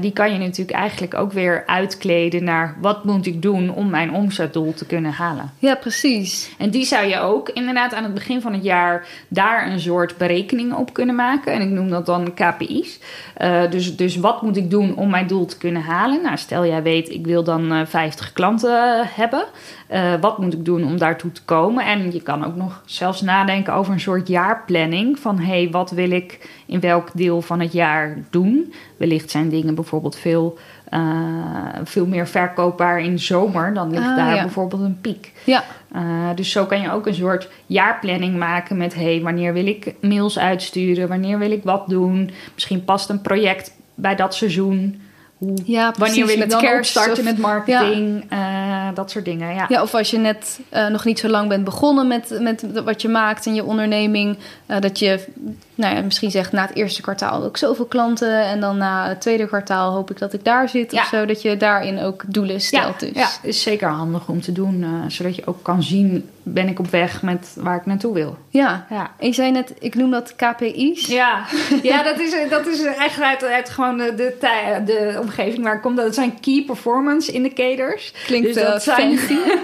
[0.00, 4.12] Die kan je natuurlijk eigenlijk ook weer uitkleden naar wat moet ik doen om mijn
[4.12, 5.52] omzetdoel te kunnen halen.
[5.58, 6.54] ja, precies.
[6.58, 10.16] En die zou je ook inderdaad aan het begin van het jaar daar een soort
[10.16, 11.52] berekening op kunnen maken.
[11.52, 12.98] En ik noem dat dan KPI's.
[13.34, 16.22] Eh, dus, dus wat moet ik doen om mijn doel te kunnen halen?
[16.22, 19.44] Nou, stel jij weet, ik wil dan eh 50 klanten hebben.
[19.86, 21.84] Eh, wat moet ik doen om daartoe te komen?
[21.84, 25.18] En je kan ook nog zelfs nadenken over een soort jaarplanning.
[25.18, 28.72] Van hé, hey, wat wil ik in welk deel van het jaar doen?
[28.96, 30.75] Wellicht zijn dingen bijvoorbeeld veel, eh,
[31.84, 33.74] veel meer verkoopbaar in de zomer.
[33.74, 34.42] Dan ligt Ah, daar ja.
[34.42, 35.32] bijvoorbeeld een piek.
[35.44, 35.64] Ja,
[35.96, 36.02] Uh,
[36.34, 38.94] dus zo kan je ook een soort jaarplanning maken met...
[38.94, 41.08] hey, wanneer wil ik mails uitsturen?
[41.08, 42.30] Wanneer wil ik wat doen?
[42.54, 45.00] Misschien past een project bij dat seizoen.
[45.36, 45.98] Hoe, ja precies.
[45.98, 48.24] wanneer wil ik met dan kerst of- met marketing?
[48.32, 49.64] Uh, dat soort dingen, ja.
[49.68, 53.02] Ja, of als je net eh, nog niet zo lang bent begonnen met, met wat
[53.02, 54.38] je maakt in je onderneming.
[54.66, 55.24] Eh, dat je
[55.76, 58.42] nou ja, misschien zegt na het eerste kwartaal ook zoveel klanten.
[58.42, 60.92] En dan na het tweede kwartaal hoop ik dat ik daar zit.
[60.92, 61.00] Ja.
[61.00, 61.26] Of zo.
[61.26, 63.00] Dat je daarin ook doelen stelt.
[63.00, 63.14] ja, dus.
[63.14, 64.80] ja, is zeker handig om te doen.
[64.80, 68.36] uh, zodat je ook kan zien, ben ik op weg met waar ik naartoe wil.
[68.48, 68.86] Ja.
[68.90, 69.10] Ja.
[69.20, 71.06] Je zei net, ik noem dat KPI's.
[71.06, 71.44] Ja,
[71.82, 75.82] ja dat, is, dat is echt uit, uit gewoon de, de, de omgeving waar ik
[75.82, 75.96] kom.
[75.96, 78.12] Dat zijn key performance indicators.
[78.26, 79.18] Klinkt Dus dat eh, zijn-.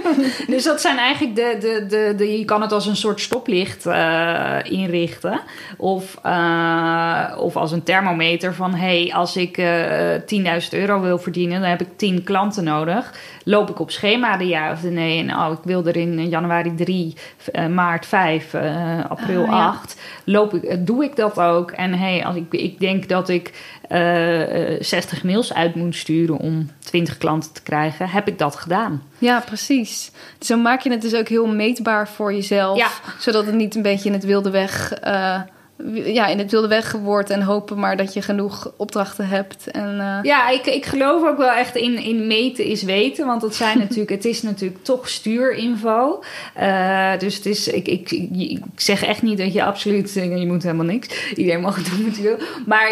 [0.46, 3.86] Dus dat zijn eigenlijk de, de, de, de je kan het als een soort stoplicht
[3.86, 4.56] eh,
[4.92, 5.40] inrichten.
[5.76, 11.60] Of, eh, of als een thermometer van hey, als ik eh 10.000 euro wil verdienen,
[11.60, 13.12] dan heb ik 10 klanten nodig.
[13.44, 15.18] Loop ik op schema de ja of de nee?
[15.18, 17.14] En oh, ik wil er in januari 3,
[17.52, 19.66] eh, maart 5, eh, april Ah, ja.
[19.66, 20.00] 8.
[20.24, 21.70] Loop ik, doe ik dat ook?
[21.70, 23.52] En hey, als ik, ik denk dat ik
[23.92, 28.56] eh, eh, 60 mails uit moet sturen om 20 klanten te krijgen, heb ik dat
[28.56, 29.02] gedaan.
[29.18, 30.10] Ja, precies.
[30.40, 32.78] Zo maak je het dus ook heel meetbaar voor jezelf.
[32.78, 32.88] Ja.
[33.18, 34.92] Zodat het niet een beetje in het wilde weg...
[34.92, 35.40] eh,
[35.92, 39.70] ja, in het wilde weg wordt en hopen maar dat je genoeg opdrachten hebt.
[39.70, 43.26] En, eh, Ja, ik, ik geloof ook wel echt in, in meten is weten.
[43.26, 46.22] Want het, zijn natuurlijk, het is natuurlijk toch stuurinfo.
[46.54, 50.16] Eh, dus het is, ik, ik, ik zeg echt niet dat je absoluut...
[50.16, 51.32] eh, Je moet helemaal niks.
[51.34, 52.36] Iedereen mag doen wat hij wil.
[52.66, 52.90] Maar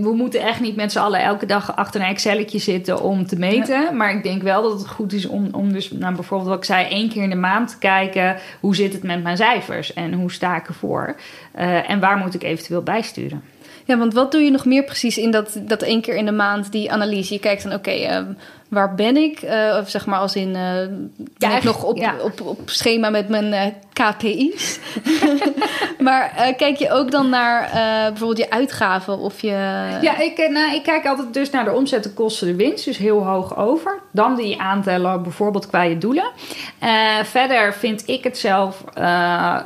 [0.00, 3.36] we moeten echt niet met z'n allen elke dag achter een Excelletje zitten om te
[3.36, 3.96] meten.
[3.96, 5.90] Maar ik denk wel dat het goed is om, om dus...
[5.90, 8.36] Nou, bijvoorbeeld wat ik zei, één keer in de maand te kijken...
[8.60, 9.92] Hoe zit het met mijn cijfers?
[9.92, 11.16] En hoe sta ik ervoor?
[11.52, 13.42] Eh, en waar moet ik eventueel bijsturen?
[13.84, 16.32] Ja, want wat doe je nog meer precies in dat, dat één keer in de
[16.32, 17.34] maand die analyse?
[17.34, 18.22] Je kijkt dan, oké, eh,
[18.70, 19.40] waar ben ik?
[19.40, 20.86] Eh, of zeg maar als in, eh
[21.38, 22.14] ben ik nog op, ja.
[22.22, 24.78] op, op schema met mijn eh, KPI's?
[25.98, 27.70] maar eh, kijk je ook dan naar
[28.08, 29.48] bijvoorbeeld je uitgaven of je...
[30.02, 32.84] Ja, ik, nou, ik kijk altijd dus naar de omzet, de kosten, de winst.
[32.84, 33.98] Dus heel hoog over.
[34.12, 36.30] Dan die aantellen, bijvoorbeeld qua je doelen.
[37.22, 38.84] Verder vind ik het zelf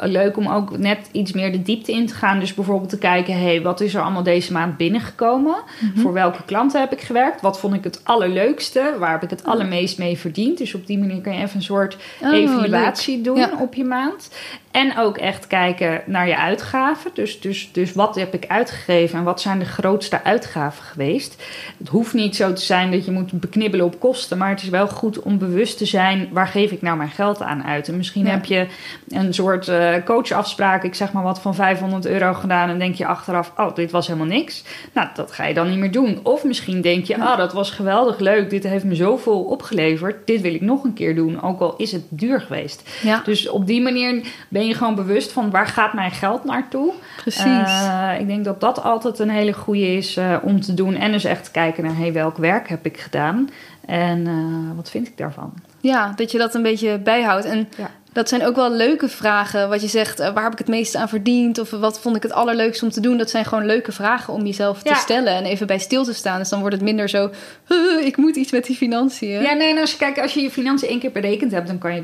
[0.00, 2.40] leuk om ook net iets meer de diepte in te gaan.
[2.40, 5.56] Dus bijvoorbeeld te kijken, hey, wat is er allemaal deze maand binnengekomen?
[5.96, 7.40] Voor welke klanten heb ik gewerkt?
[7.40, 8.93] Wat vond ik het allerleukste?
[8.98, 10.58] Waar heb ik het allermeest mee verdiend?
[10.58, 13.50] Dus op die manier kan je even een soort Oh, evaluatie doen Ja.
[13.60, 14.30] op je maand.
[14.74, 17.10] En ook echt kijken naar je uitgaven.
[17.14, 21.42] Dus, dus, dus wat heb ik uitgegeven en wat zijn de grootste uitgaven geweest?
[21.78, 24.38] Het hoeft niet zo te zijn dat je moet beknibbelen op kosten.
[24.38, 27.42] Maar het is wel goed om bewust te zijn waar geef ik nou mijn geld
[27.42, 27.88] aan uit.
[27.88, 28.30] En misschien Ja.
[28.30, 28.66] heb je
[29.08, 32.68] een soort eh, coachafspraak, ik zeg maar wat van 500 euro gedaan.
[32.68, 34.64] En denk je achteraf, oh, dit was helemaal niks.
[34.92, 36.18] Nou, dat ga je dan niet meer doen.
[36.22, 38.50] Of misschien denk je, ah, dat was geweldig leuk.
[38.50, 40.26] Dit heeft me zoveel opgeleverd.
[40.26, 41.42] Dit wil ik nog een keer doen.
[41.42, 42.90] Ook al is het duur geweest.
[43.02, 46.92] Ja, Dus op die manier ben je gewoon bewust van waar gaat mijn geld naartoe.
[47.16, 47.44] precies.
[47.44, 50.94] Eh, ik denk dat dat altijd een hele goede is eh, om te doen.
[50.94, 53.50] En dus echt kijken naar hey, welk werk heb ik gedaan
[53.86, 55.52] en eh, wat vind ik daarvan.
[55.80, 57.44] Ja, dat je dat een beetje bijhoudt.
[57.44, 57.90] En Ja.
[58.14, 59.68] Dat zijn ook wel leuke vragen.
[59.68, 61.58] Wat je zegt, uh, waar heb ik het meeste aan verdiend?
[61.58, 63.16] Of wat vond ik het allerleukst om te doen?
[63.18, 64.94] Dat zijn gewoon leuke vragen om jezelf te Ja.
[64.94, 66.38] stellen en even bij stil te staan.
[66.38, 67.30] Dus dan wordt het minder zo,
[67.68, 69.42] "Huh, ik moet iets met die financiën.
[69.42, 71.78] Ja, nee, en als je, kijk, als je je financiën één keer berekend hebt, dan
[71.78, 72.02] kan je...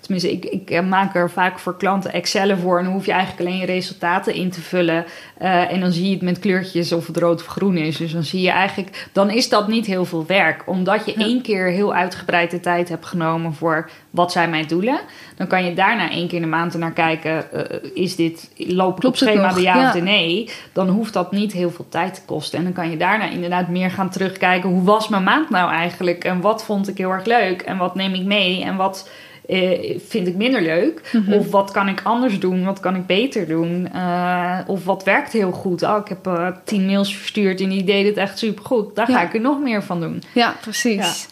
[0.00, 2.78] Tenminste, ik, ik eh, maak er vaak voor klanten Excel voor...
[2.78, 5.04] en dan hoef je eigenlijk alleen je resultaten in te vullen.
[5.38, 7.96] Eh, en dan zie je het met kleurtjes of het rood of groen is.
[7.96, 9.08] Dus dan zie je eigenlijk...
[9.12, 10.62] Dan is dat niet heel veel werk.
[10.66, 11.24] Omdat je Ja.
[11.24, 13.54] één keer heel uitgebreid de tijd hebt genomen...
[13.54, 15.00] voor wat zijn mijn doelen.
[15.36, 17.52] Dan kan je daarna één keer in de maand ernaar kijken...
[17.52, 19.86] eh, is dit, loop ik op schema de ja, Ja.
[19.86, 20.50] of de nee?
[20.72, 22.58] Dan hoeft dat niet heel veel tijd te kosten.
[22.58, 24.70] En dan kan je daarna inderdaad meer gaan terugkijken...
[24.70, 26.24] hoe was mijn maand nou eigenlijk?
[26.24, 27.62] En wat vond ik heel erg leuk?
[27.62, 28.64] En wat neem ik mee?
[28.64, 29.08] En wat
[29.48, 31.10] eh, vind ik minder leuk?
[31.12, 31.32] Mhm.
[31.32, 32.64] Of wat kan ik anders doen?
[32.64, 33.88] Wat kan ik beter doen?
[33.92, 35.82] Eh, of wat werkt heel goed?
[35.82, 38.94] Oh, ik heb eh, tien mails verstuurd en die deed het echt supergoed.
[38.96, 40.22] Daar ga ik er nog meer van doen.
[40.32, 41.26] Ja, precies.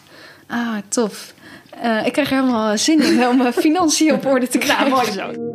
[0.47, 1.33] Ah, tof.
[1.85, 4.89] Eh, ik krijg er helemaal zin in om mijn financiën op orde te krijgen.
[4.89, 5.53] Nou, mooi zo.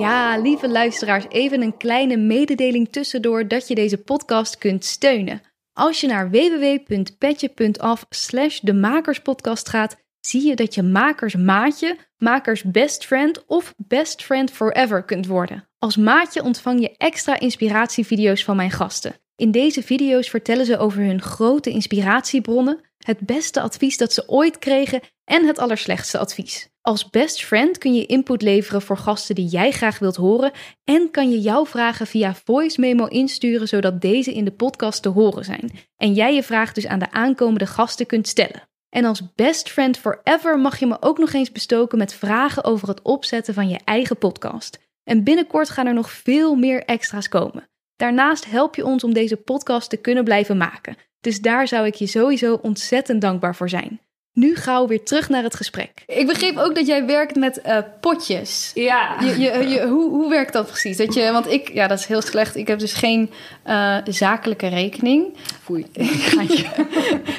[0.00, 5.42] Ja, lieve luisteraars, even een kleine mededeling tussendoor dat je deze podcast kunt steunen.
[5.72, 12.62] Als je naar www.petje.af slash de Makerspodcast gaat, zie je dat je makers maatje, makers
[12.62, 15.68] best friend of best friend forever kunt worden.
[15.78, 19.14] Als maatje ontvang je extra inspiratievideo's van mijn gasten.
[19.38, 24.58] In deze video's vertellen ze over hun grote inspiratiebronnen, het beste advies dat ze ooit
[24.58, 26.68] kregen en het allerslechtste advies.
[26.80, 30.52] Als best friend kun je input leveren voor gasten die jij graag wilt horen
[30.84, 35.08] en kan je jouw vragen via voice memo insturen zodat deze in de podcast te
[35.08, 38.68] horen zijn en jij je vraag dus aan de aankomende gasten kunt stellen.
[38.88, 42.88] En als best friend forever mag je me ook nog eens bestoken met vragen over
[42.88, 44.78] het opzetten van je eigen podcast.
[45.04, 47.68] En binnenkort gaan er nog veel meer extra's komen.
[47.98, 50.96] Daarnaast help je ons om deze podcast te kunnen blijven maken.
[51.20, 54.00] Dus daar zou ik je sowieso ontzettend dankbaar voor zijn.
[54.32, 56.02] Nu gauw weer terug naar het gesprek.
[56.06, 58.70] Ik begreep ook dat jij werkt met eh, potjes.
[58.74, 59.16] Ja.
[59.20, 60.96] Je, je, je, hoe, hoe werkt dat precies?
[60.96, 62.56] Dat je, want ik, ja, dat is heel slecht.
[62.56, 63.30] Ik heb dus geen
[63.62, 65.36] eh, zakelijke rekening.
[65.62, 65.86] Foei.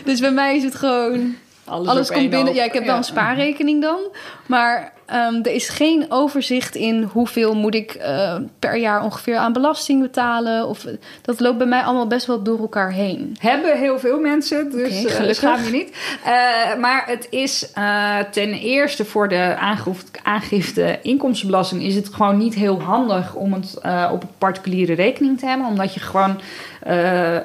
[0.06, 1.36] Dus bij mij is het gewoon
[1.66, 2.54] Alles, alles komt binnen.
[2.54, 4.00] Ja, ik heb wel een spaarrekening dan.
[4.46, 9.54] Maar ehm, er is geen overzicht in hoeveel moet ik eh, per jaar ongeveer aan
[9.54, 10.68] belasting betalen.
[10.68, 10.86] Of,
[11.22, 13.36] dat loopt bij mij allemaal best wel door elkaar heen.
[13.40, 15.36] Hebben heel veel mensen, dus eh, gelukkig.
[15.36, 15.98] schaam je niet.
[16.24, 21.84] Eh, maar het is eh, ten eerste voor de aangifte, aangifte inkomstenbelasting...
[21.84, 23.78] is het gewoon niet heel handig om het
[24.12, 25.68] op een particuliere rekening te hebben.
[25.68, 26.42] Omdat je gewoon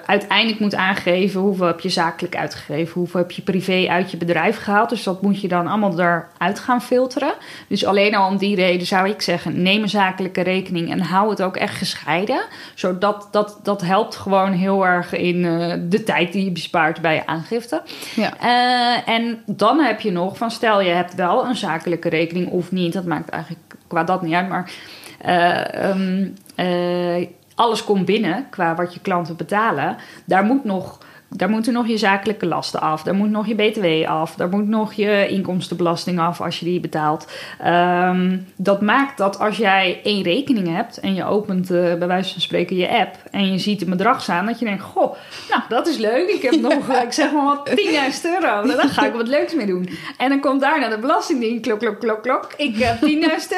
[0.07, 1.41] uiteindelijk moet aangeven...
[1.41, 2.93] hoeveel heb je zakelijk uitgegeven...
[2.95, 4.89] hoeveel heb je privé uit je bedrijf gehaald.
[4.89, 7.35] Dus dat moet je dan allemaal eruit gaan filteren.
[7.69, 9.63] Dus alleen al om die reden zou ik zeggen...
[9.63, 12.45] neem een zakelijke rekening en hou het ook echt gescheiden.
[12.75, 17.15] Zodat dat, dat helpt gewoon heel erg in eh, de tijd die je bespaart bij
[17.15, 17.83] je aangifte.
[18.15, 18.37] Ja.
[18.39, 22.73] Eh, en dan heb je nog van stel je hebt wel een zakelijke rekening of
[22.73, 22.93] niet.
[22.93, 24.49] Dat maakt eigenlijk qua dat niet uit.
[24.49, 24.71] Maar
[25.19, 29.97] eh, ehm, eh, alles komt binnen qua wat je klanten betalen.
[30.25, 30.99] Daar moet nog...
[31.29, 33.03] Daar moeten nog je zakelijke lasten af.
[33.03, 34.35] Daar moet nog je BTW af.
[34.35, 37.27] Daar moet nog je inkomstenbelasting af als je die betaalt.
[37.61, 42.33] Ehm, dat maakt dat als jij één rekening hebt en je opent eh, bij wijze
[42.33, 45.15] van spreken je app en je ziet een bedrag staan, dat je denkt: Goh,
[45.51, 46.29] nou dat is leuk.
[46.29, 47.75] Ik heb nog, eh, ik zeg maar wat, 10.000
[48.23, 48.65] euro.
[48.65, 49.89] Nou, Daar ga ik wat leuks mee doen.
[50.19, 52.49] En dan komt daarna de belastingdienst: klok, klok, klok, klok.
[52.57, 53.09] Ik heb 10.000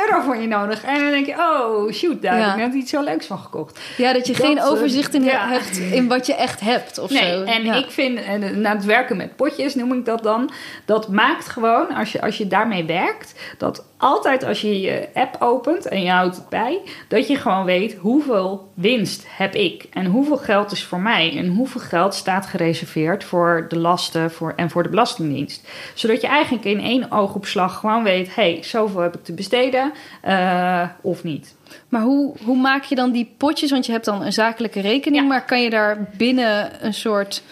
[0.07, 0.85] euro voor je nodig.
[0.85, 2.45] En dan denk je: Oh, shoot, daar Ja.
[2.49, 3.81] heb ik net iets zo leuks van gekocht.
[3.97, 7.11] Ja, dat je Dat, geen eh, overzicht in hebt in wat je echt hebt of
[7.11, 7.43] Nee, zo.
[7.57, 7.75] En Ja.
[7.75, 10.51] ik vind, en na het werken met potjes noem ik dat dan,
[10.85, 15.37] dat maakt gewoon, als je, als je daarmee werkt, dat altijd als je je app
[15.39, 20.07] opent en je houdt het bij, dat je gewoon weet hoeveel winst heb ik en
[20.07, 24.71] hoeveel geld is voor mij en hoeveel geld staat gereserveerd voor de lasten voor, en
[24.71, 25.69] voor de Belastingdienst.
[25.95, 29.93] Zodat je eigenlijk in één oogopslag gewoon weet, hé, hey, zoveel heb ik te besteden
[30.23, 31.55] eh, of niet.
[31.97, 33.71] Maar hoe, hoe maak je dan die potjes?
[33.71, 35.29] Want je hebt dan een zakelijke rekening, Ja.
[35.29, 37.43] maar kan je daar binnen een soort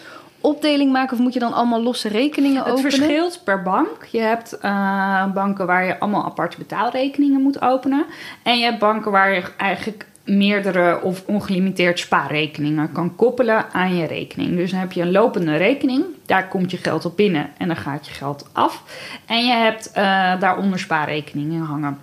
[0.41, 2.91] opdeling maken of moet je dan allemaal losse rekeningen Het openen?
[2.91, 4.05] verschilt per bank.
[4.11, 8.05] Je hebt eh, banken waar je allemaal aparte betaalrekeningen moet openen.
[8.43, 14.05] En je hebt banken waar je eigenlijk meerdere of ongelimiteerd spaarrekeningen kan koppelen aan je
[14.05, 14.55] rekening.
[14.55, 17.77] Dus dan heb je een lopende rekening, daar komt je geld op binnen en dan
[17.77, 18.83] gaat je geld af.
[19.25, 21.99] En je hebt eh, daaronder spaarrekeningen hangen.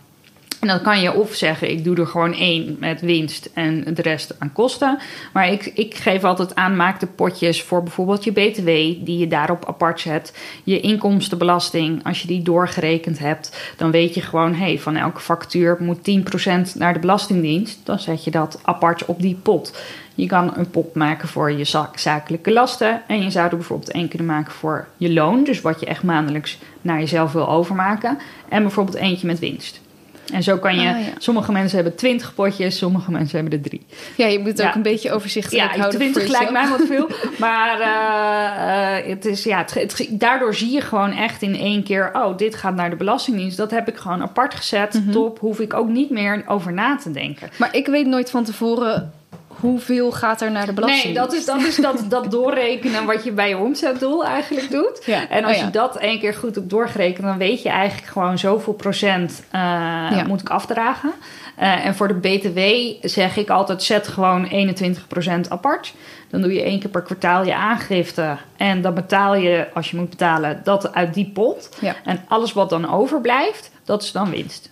[0.63, 4.03] En dan kan je of zeggen, ik doe er gewoon één met winst en de
[4.03, 4.99] rest aan kosten.
[5.33, 8.67] Maar ik, ik geef altijd aan, maak de potjes voor bijvoorbeeld je BTW,
[9.07, 10.39] die je daarop apart zet.
[10.65, 15.77] Je inkomstenbelasting, als je die doorgerekend hebt, dan weet je gewoon, hey, van elke factuur
[15.81, 15.99] moet
[16.75, 17.79] 10% naar de Belastingdienst.
[17.85, 19.83] Dan zet je dat apart op die pot.
[20.15, 23.03] Je kan een pot maken voor je zakelijke lasten.
[23.07, 25.45] En je zou er bijvoorbeeld één kunnen maken voor je loon.
[25.45, 28.19] Dus wat je echt maandelijks naar jezelf wil overmaken.
[28.49, 29.81] En bijvoorbeeld eentje met winst.
[30.33, 31.13] En zo kan je, Ah, ja.
[31.19, 33.87] sommige mensen hebben 20 potjes, sommige mensen hebben er drie.
[34.17, 34.69] Ja, je moet Ja.
[34.69, 35.99] ook een beetje overzichtelijk Ja, houden.
[36.01, 37.09] 20 voor lijkt mij wat veel.
[37.39, 41.83] Maar eh, eh, het is, ja, het, het- daardoor zie je gewoon echt in één
[41.83, 42.11] keer...
[42.13, 43.57] oh, dit gaat naar de Belastingdienst.
[43.57, 44.95] Dat heb ik gewoon apart gezet.
[44.95, 45.11] Mhm.
[45.11, 47.49] Top, hoef ik ook niet meer over na te denken.
[47.59, 49.13] Maar ik weet nooit van tevoren
[49.61, 51.05] hoeveel gaat er naar de belasting.
[51.05, 55.03] Nee, dat is, dat, is dat, dat doorrekenen wat je bij je omzetdoel eigenlijk doet.
[55.05, 55.29] Ja.
[55.29, 55.65] En als Oh ja.
[55.65, 57.27] je dat één keer goed hebt doorgerekend...
[57.27, 60.25] dan weet je eigenlijk gewoon zoveel procent eh, Ja.
[60.27, 61.13] moet ik afdragen.
[61.57, 62.61] Eh, en voor de BTW
[63.09, 63.83] zeg ik altijd...
[63.83, 65.95] zet gewoon 21% apart.
[66.31, 68.37] Dan doe je één keer per kwartaal je aangifte.
[68.57, 71.69] En dan betaal je, als je moet betalen, dat uit die pot.
[72.05, 74.72] En alles wat dan overblijft, dat is dan winst.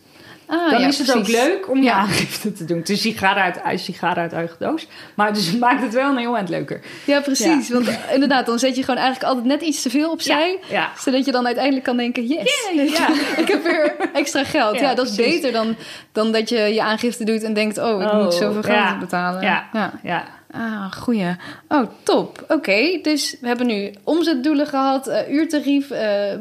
[0.50, 2.78] Ah, Dan ja, is het ook leuk om je aangifte te doen.
[2.78, 4.86] Het is sigaren uit, uit, sigaren uit eigen doos.
[5.14, 6.80] Maar dus het maakt het wel een heel eind leuker.
[7.04, 7.70] Ja, precies.
[7.70, 10.58] Want eh, inderdaad, dan zet je gewoon eigenlijk altijd net iets te veel opzij.
[10.98, 12.68] Zodat je dan uiteindelijk kan denken, yes,
[13.42, 14.78] ik heb weer extra geld.
[14.78, 15.34] Ja, dat is precies.
[15.34, 15.76] beter dan,
[16.12, 19.42] dan dat je je aangifte doet en denkt, oh, ik Oh, moet zoveel geld betalen.
[19.42, 19.68] Ja,
[20.02, 20.24] ja.
[20.52, 21.36] Ah, goeie.
[21.68, 22.44] Oh, top.
[22.48, 25.98] Oké, dus we hebben nu omzetdoelen gehad, eh, uurtarief, eh,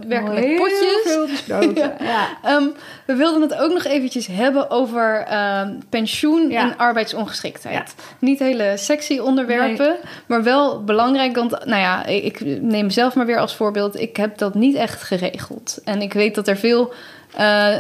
[0.08, 1.02] werken met Heel potjes.
[1.04, 1.94] veel besproken.
[2.06, 2.28] ja.
[2.44, 2.64] Ehm,
[3.06, 6.62] we wilden het ook nog eventjes hebben over ehm, pensioen Ja.
[6.62, 7.96] en arbeidsongeschiktheid.
[8.20, 9.96] Niet hele sexy onderwerpen,
[10.28, 11.36] maar wel belangrijk.
[11.36, 14.00] Want nou ja, ik ik neem mezelf maar weer als voorbeeld.
[14.00, 15.80] Ik heb dat niet echt geregeld.
[15.84, 16.94] En ik weet dat er veel...
[17.36, 17.76] eh,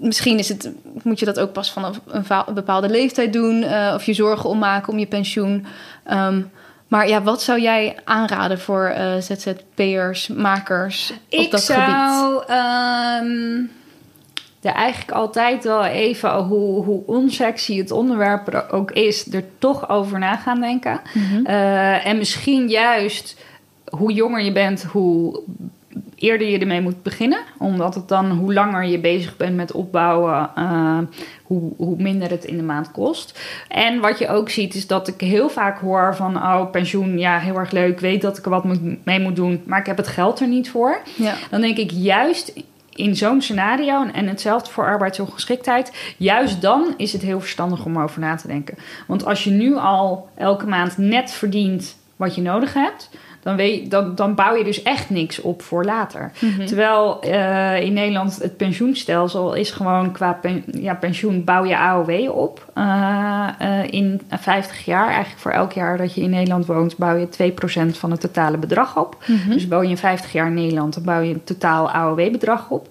[0.00, 0.70] misschien is het,
[1.02, 3.62] moet je dat ook pas vanaf een, bepaalde leeftijd doen.
[3.62, 5.66] eh, of je zorgen om maken om je pensioen.
[6.04, 6.40] Ehm,
[6.88, 11.84] maar ja, wat zou jij aanraden voor eh, ZZP'ers, makers op Ik dat gebied?
[11.84, 13.62] zou ehm,
[14.60, 19.88] er eigenlijk altijd wel even, hoe, hoe onsexy het onderwerp er ook is, er toch
[19.88, 21.00] over na gaan denken.
[21.14, 21.46] Mhm.
[21.46, 23.36] Eh, en misschien juist
[23.90, 25.42] hoe jonger je bent, hoe
[26.14, 27.40] eerder je ermee moet beginnen.
[27.58, 30.98] Omdat het dan, hoe langer je bezig bent met opbouwen, eh,
[31.42, 33.40] hoe, hoe minder het in de maand kost.
[33.68, 36.36] En wat je ook ziet, is dat ik heel vaak hoor van...
[36.36, 39.36] oh, pensioen, ja, heel erg leuk, ik weet dat ik er wat moet, mee moet
[39.36, 39.62] doen...
[39.66, 41.00] maar ik heb het geld er niet voor.
[41.16, 41.34] Ja.
[41.50, 42.52] Dan denk ik juist
[42.94, 48.20] in zo'n scenario, en hetzelfde voor arbeidsongeschiktheid, juist dan is het heel verstandig om over
[48.20, 48.78] na te denken.
[49.06, 53.10] Want als je nu al elke maand net verdient wat je nodig hebt,
[53.42, 56.32] dan, weet, dan, dan bouw je dus echt niks op voor later.
[56.38, 56.66] Mhm.
[56.66, 62.30] Terwijl eh, in Nederland het pensioenstelsel is gewoon qua pen- ja, pensioen bouw je AOW
[62.36, 62.70] op.
[62.74, 67.16] Eh, eh, in 50 jaar, eigenlijk voor elk jaar dat je in Nederland woont, bouw
[67.16, 69.16] je 2% van het totale bedrag op.
[69.26, 69.50] Mhm.
[69.50, 72.88] Dus woon je 50 jaar in Nederland, dan bouw je een totaal AOW-bedrag op.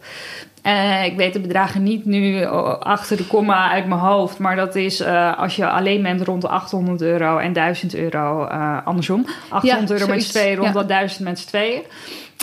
[0.61, 4.37] Eh, ik weet de bedragen niet nu eh, achter de komma uit mijn hoofd.
[4.39, 8.43] Maar dat is eh, als je alleen bent rond de 800 euro en 1000 euro
[8.83, 9.25] andersom.
[9.49, 10.79] 800 euro met z'n tweeën, rond Ja.
[10.81, 11.81] de 1000 met z'n tweeën.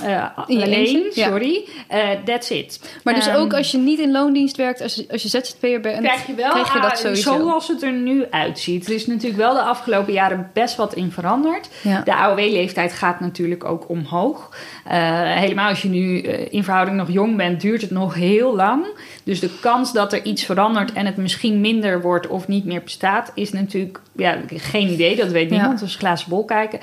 [0.05, 1.29] Eh, alleen, ja.
[1.29, 1.65] sorry.
[1.89, 2.81] Eh, that's it.
[3.05, 5.81] Maar dus Ehm, ook als je niet in loondienst werkt, als je, als je ZZP'er
[5.81, 7.39] bent, krijg je wel krijg je dat ah, sowieso.
[7.39, 8.87] zoals het er nu uitziet.
[8.87, 11.69] Er is natuurlijk wel de afgelopen jaren best wat in veranderd.
[11.83, 12.01] Ja.
[12.01, 14.57] De AOW-leeftijd gaat natuurlijk ook omhoog.
[14.85, 14.99] Eh,
[15.35, 16.19] helemaal als je nu
[16.51, 18.87] in verhouding nog jong bent, duurt het nog heel lang.
[19.25, 22.83] Dus de kans dat er iets verandert en het misschien minder wordt of niet meer
[22.83, 25.17] bestaat, is natuurlijk ja, geen idee.
[25.17, 25.57] Dat weet Ja.
[25.57, 25.81] niemand.
[25.81, 26.79] Dus glazen bol kijken.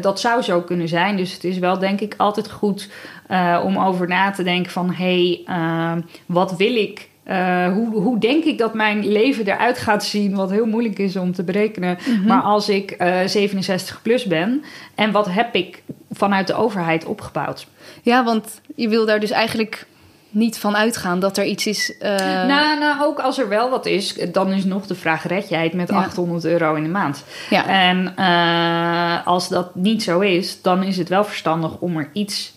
[0.00, 1.16] Dat zou zo kunnen zijn.
[1.16, 2.88] Dus het is wel denk ik altijd goed
[3.26, 7.10] eh, om over na te denken van hé, hey, eh, wat wil ik?
[7.22, 10.34] Eh, hoe, hoe denk ik dat mijn leven eruit gaat zien?
[10.34, 11.98] Wat heel moeilijk is om te berekenen.
[12.06, 12.26] Mhm.
[12.26, 14.64] Maar als ik eh 67 plus ben,
[14.94, 17.66] en wat heb ik vanuit de overheid opgebouwd?
[18.02, 19.86] Ja, want je wil daar dus eigenlijk
[20.32, 21.98] niet van uitgaan dat er iets is.
[21.98, 22.16] eh,
[22.46, 25.64] nou, nou, ook als er wel wat is, dan is nog de vraag: red jij
[25.64, 25.96] het met Ja.
[25.96, 27.24] 800 euro in de maand?
[27.50, 27.66] ja.
[27.66, 32.54] En eh, als dat niet zo is, dan is het wel verstandig om er iets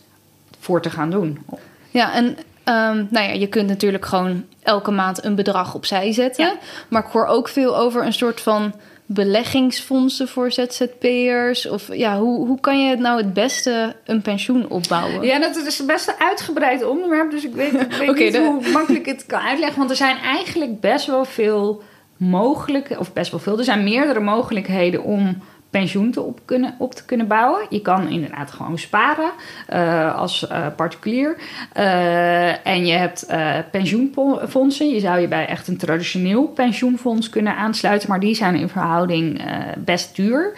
[0.59, 1.45] voor te gaan doen.
[1.89, 6.45] ja, en ehm, nou ja, je kunt natuurlijk gewoon elke maand een bedrag opzij zetten.
[6.45, 6.53] Ja.
[6.87, 8.73] Maar ik hoor ook veel over een soort van
[9.05, 11.67] beleggingsfondsen voor ZZP'ers.
[11.69, 15.25] Of ja, hoe, hoe kan je nou het beste een pensioen opbouwen?
[15.25, 18.69] Ja, dat is best een uitgebreid onderwerp, dus ik weet, ik weet niet de- hoe
[18.71, 19.77] makkelijk ik het kan uitleggen.
[19.77, 21.83] Want er zijn eigenlijk best wel veel
[22.17, 25.37] mogelijke, of best wel veel, er zijn meerdere mogelijkheden om
[25.79, 27.65] pensioen te op, kunnen, op te kunnen bouwen.
[27.69, 29.31] Je kan inderdaad gewoon sparen
[29.73, 31.37] uh, als uh, particulier.
[31.77, 33.27] Uh, en je hebt
[33.71, 34.89] pensioenfondsen.
[34.89, 38.09] Je zou je bij echt een traditioneel pensioenfonds kunnen aansluiten.
[38.09, 39.41] Maar die zijn in verhouding
[39.77, 40.53] best duur.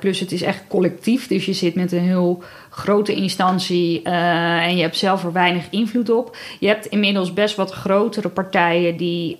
[0.00, 1.26] plus het is echt collectief.
[1.26, 6.10] Dus je zit met een heel grote instantie en je hebt zelf er weinig invloed
[6.10, 6.36] op.
[6.60, 9.36] Je hebt inmiddels best wat grotere partijen die,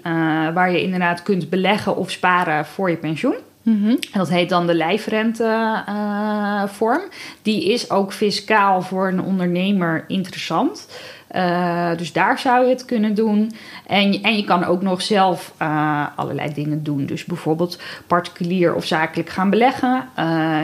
[0.54, 3.36] waar je inderdaad kunt beleggen of sparen voor je pensioen.
[3.62, 3.98] -hmm.
[4.12, 7.02] En dat heet dan de lijfrentevorm.
[7.02, 7.08] Uh,
[7.42, 10.88] die is ook fiscaal voor een ondernemer interessant.
[11.36, 13.52] Uh, dus daar zou je het kunnen doen.
[13.86, 17.06] En, en je kan ook nog zelf uh, allerlei dingen doen.
[17.06, 20.08] Dus bijvoorbeeld particulier of zakelijk gaan beleggen.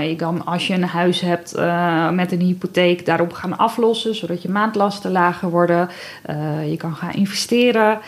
[0.09, 1.55] Je kan als je een huis hebt
[2.13, 5.89] met een hypotheek daarop gaan aflossen, zodat je maandlasten lager worden.
[6.69, 7.99] je kan gaan investeren.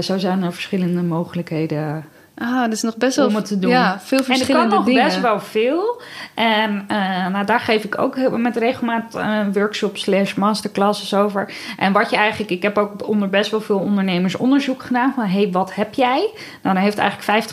[0.00, 2.04] zo zijn er verschillende mogelijkheden
[2.38, 3.70] Ah, dus nog best wel om het te doen.
[3.70, 6.02] Ja, veel verschillende en er kan nog best wel veel.
[6.34, 11.52] En uh, nou, daar geef ik ook met regelmaat uh, workshops slash masterclasses over.
[11.76, 15.24] En wat je eigenlijk, ik heb ook onder best wel veel ondernemers onderzoek gedaan van
[15.24, 16.30] hey, wat heb jij?
[16.62, 17.48] Nou, dan heeft eigenlijk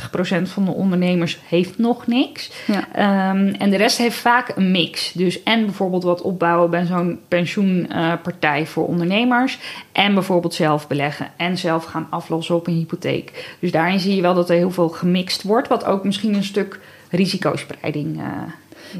[0.47, 2.51] 50% van de ondernemers heeft nog niks.
[2.65, 3.29] Ja.
[3.29, 5.11] Um, en de rest heeft vaak een mix.
[5.11, 9.59] Dus en bijvoorbeeld wat opbouwen bij zo'n pensioenpartij uh, voor ondernemers.
[9.91, 13.55] En bijvoorbeeld zelf beleggen en zelf gaan aflossen op een hypotheek.
[13.59, 16.43] Dus daarin zie je wel dat er heel veel gemixt wordt, wat ook misschien een
[16.43, 18.23] stuk risicospreiding uh,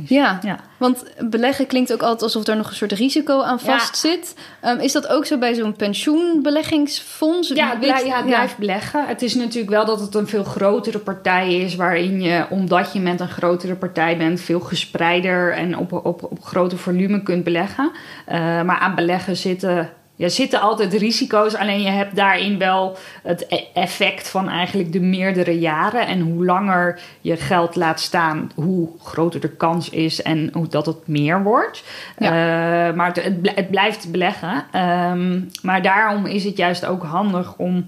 [0.04, 0.10] is.
[0.10, 4.04] Ja, ja, want beleggen klinkt ook altijd alsof er nog een soort risico aan vast
[4.04, 4.10] ja.
[4.10, 4.36] zit.
[4.66, 7.50] Um, is dat ook zo bij zo'n pensioenbeleggingsfonds?
[7.50, 9.06] Ja, het, blij, ja, het blijft beleggen.
[9.08, 13.00] Het is natuurlijk wel dat het een veel grotere partij is, waarin je, omdat je
[13.00, 17.92] met een grotere partij bent, veel gespreider en op, op, op groter volume kunt beleggen.
[18.28, 23.48] Uh, maar aan beleggen zitten er zitten altijd risico's, alleen je hebt daarin wel het
[23.74, 26.08] effect van eigenlijk de meerdere jaren.
[26.08, 30.86] En hoe langer je geld laat staan, hoe groter de kans is en hoe dat
[30.86, 31.84] het meer wordt.
[32.18, 32.90] Ja.
[32.90, 33.24] Uh, maar het,
[33.56, 34.64] het, blijft beleggen.
[34.76, 37.86] Um, maar daarom is het juist ook handig om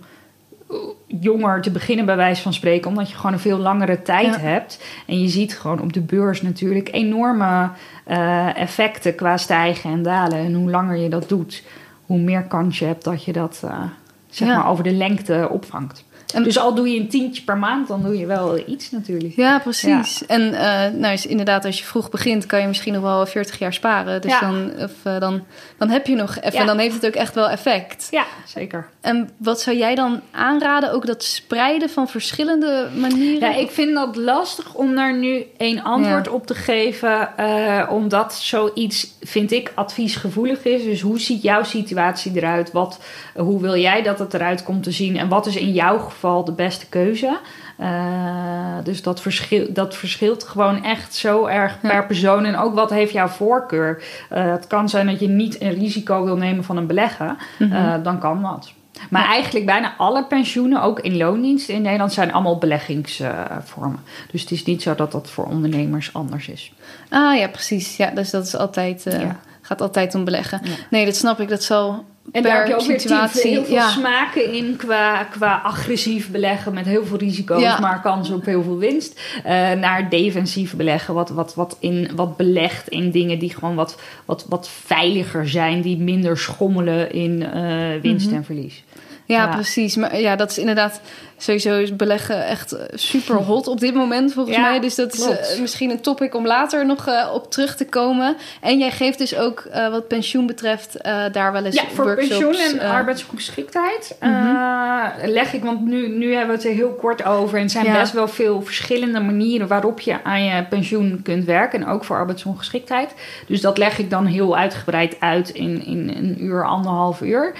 [1.07, 4.39] jonger te beginnen, bij wijze van spreken, omdat je gewoon een veel langere tijd ja.
[4.39, 4.83] hebt.
[5.05, 7.69] En je ziet gewoon op de beurs natuurlijk enorme
[8.07, 10.37] uh, effecten qua stijgen en dalen.
[10.37, 11.63] En hoe langer je dat doet
[12.07, 13.83] hoe meer kans je hebt dat je dat uh,
[14.29, 14.57] zeg ja.
[14.57, 16.05] maar over de lengte opvangt.
[16.33, 19.35] En, dus al doe je een tientje per maand, dan doe je wel iets natuurlijk.
[19.35, 20.19] Ja, precies.
[20.19, 20.27] Ja.
[20.27, 23.59] En uh, nou, is inderdaad, als je vroeg begint, kan je misschien nog wel 40
[23.59, 24.21] jaar sparen.
[24.21, 24.39] Dus ja.
[24.39, 25.43] dan, of, uh, dan,
[25.77, 28.07] dan heb je nog even, dan heeft het ook echt wel effect.
[28.11, 28.89] Ja, zeker.
[29.01, 30.91] En wat zou jij dan aanraden?
[30.91, 33.49] Ook dat spreiden van verschillende manieren?
[33.49, 37.29] Ja, ik vind dat lastig om daar nu één antwoord op te geven.
[37.39, 40.83] Uh, omdat zoiets, vind ik, adviesgevoelig is.
[40.83, 42.71] Dus hoe ziet jouw situatie eruit?
[42.71, 42.99] Wat,
[43.35, 45.17] hoe wil jij dat het eruit komt te zien?
[45.17, 47.39] En wat is in jouw geval de beste keuze.
[47.79, 52.01] Uh, dus dat, verschil, dat verschilt gewoon echt zo erg per ja.
[52.01, 52.45] persoon.
[52.45, 54.03] En ook wat heeft jouw voorkeur?
[54.33, 57.37] Uh, het kan zijn dat je niet een risico wil nemen van een beleggen.
[57.59, 57.85] Mm -hmm.
[57.85, 58.71] uh, dan kan dat.
[59.09, 59.27] Maar ja.
[59.27, 63.99] eigenlijk bijna alle pensioenen, ook in loondienst in Nederland, zijn allemaal beleggingsvormen.
[64.31, 66.73] dus het is niet zo dat dat voor ondernemers anders is.
[67.09, 67.97] Ah ja, precies.
[67.97, 69.39] Ja, dus dat is altijd, ja.
[69.61, 70.61] gaat altijd om beleggen.
[70.89, 71.49] Nee, dat snap ik.
[71.49, 73.89] Dat zal en daar heb je ook situatie, weer heel veel ja.
[73.89, 77.79] smaken in qua, qua agressief beleggen met heel veel risico's, ja.
[77.79, 79.19] maar kans op heel veel winst.
[79.37, 83.99] Uh, naar defensief beleggen, wat, wat, wat, in, wat belegt in dingen die gewoon wat,
[84.25, 88.37] wat, wat veiliger zijn, die minder schommelen in uh, winst mm -hmm.
[88.37, 88.83] en verlies.
[89.25, 89.95] Ja, ja, precies.
[89.95, 91.01] Maar ja, dat is inderdaad
[91.37, 94.79] sowieso is beleggen echt super hot op dit moment volgens ja, mij.
[94.79, 95.39] Dus dat klopt.
[95.39, 98.37] is uh, misschien een topic om later nog uh, op terug te komen.
[98.61, 102.37] En jij geeft dus ook wat pensioen betreft daar wel eens ja, voor workshops.
[102.37, 105.11] pensioen en arbeidsgeschiktheid mm -hmm.
[105.23, 107.57] leg ik, want nu, nu hebben we het er heel kort over.
[107.57, 107.99] En er zijn ja.
[107.99, 111.81] best wel veel verschillende manieren waarop je aan je pensioen kunt werken.
[111.81, 113.13] En ook voor arbeidsongeschiktheid.
[113.47, 117.53] Dus dat leg ik dan heel uitgebreid uit in, in een uur, anderhalf uur.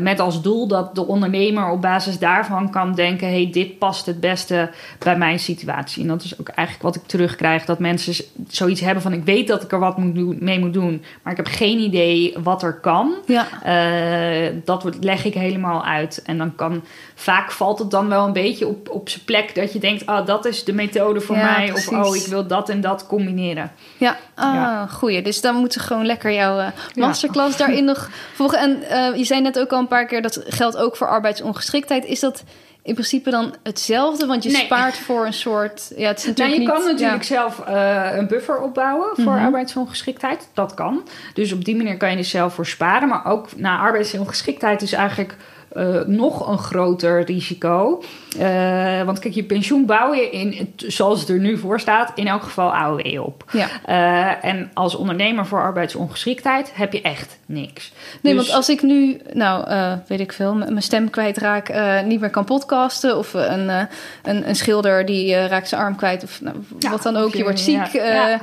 [0.00, 4.20] met als doel dat de ondernemer op basis daarvan kan denken: hey, dit past het
[4.20, 6.02] beste bij mijn situatie.
[6.02, 9.48] En dat is ook eigenlijk wat ik terugkrijg: dat mensen zoiets hebben van: ik weet
[9.48, 12.62] dat ik er wat moet doen, mee moet doen, maar ik heb geen idee wat
[12.62, 13.14] er kan.
[13.26, 13.46] Ja.
[13.66, 16.22] Uh, dat leg ik helemaal uit.
[16.24, 16.84] En dan kan
[17.14, 20.26] vaak valt het dan wel een beetje op, op zijn plek dat je denkt: ah,
[20.26, 21.68] dat is de methode voor ja, mij.
[21.68, 21.88] Precies.
[21.88, 23.72] Of oh, ik wil dat en dat combineren.
[23.96, 24.86] Ja, ah, ja.
[24.86, 25.22] goeie.
[25.22, 28.58] Dus dan moeten gewoon lekker jouw uh, masterclass daarin nog volgen.
[28.58, 32.04] En uh, je zei net ook al een paar keer dat geldt ook voor arbeidsongeschiktheid.
[32.04, 32.44] Is dat
[32.82, 34.26] in principe dan hetzelfde?
[34.26, 34.64] Want je nee.
[34.64, 35.92] spaart voor een soort.
[35.96, 37.34] Ja, het is natuurlijk nou, je niet, kan natuurlijk ja.
[37.34, 39.44] zelf uh, een buffer opbouwen voor mm -hmm.
[39.44, 40.48] arbeidsongeschiktheid.
[40.54, 41.08] Dat kan.
[41.34, 43.08] Dus op die manier kan je er zelf voor sparen.
[43.08, 45.36] Maar ook na arbeidsongeschiktheid is eigenlijk
[45.70, 48.02] eh, nog een groter risico.
[48.38, 52.26] Eh, want kijk, je pensioen bouw je in, zoals het er nu voor staat, in
[52.26, 53.44] elk geval AOW op.
[53.52, 53.66] Ja.
[53.84, 57.92] Eh, en als ondernemer voor arbeidsongeschiktheid heb je echt niks.
[58.20, 59.66] Nee, Dus- want als ik nu, nou,
[60.06, 61.72] weet ik veel, mijn stem kwijtraak,
[62.04, 63.18] niet meer kan podcasten...
[63.18, 63.68] of een,
[64.22, 67.42] een, een schilder die raakt zijn arm kwijt of nou, Ja, wat dan ook, je,
[67.42, 67.86] wordt ziek...
[67.86, 68.40] ja,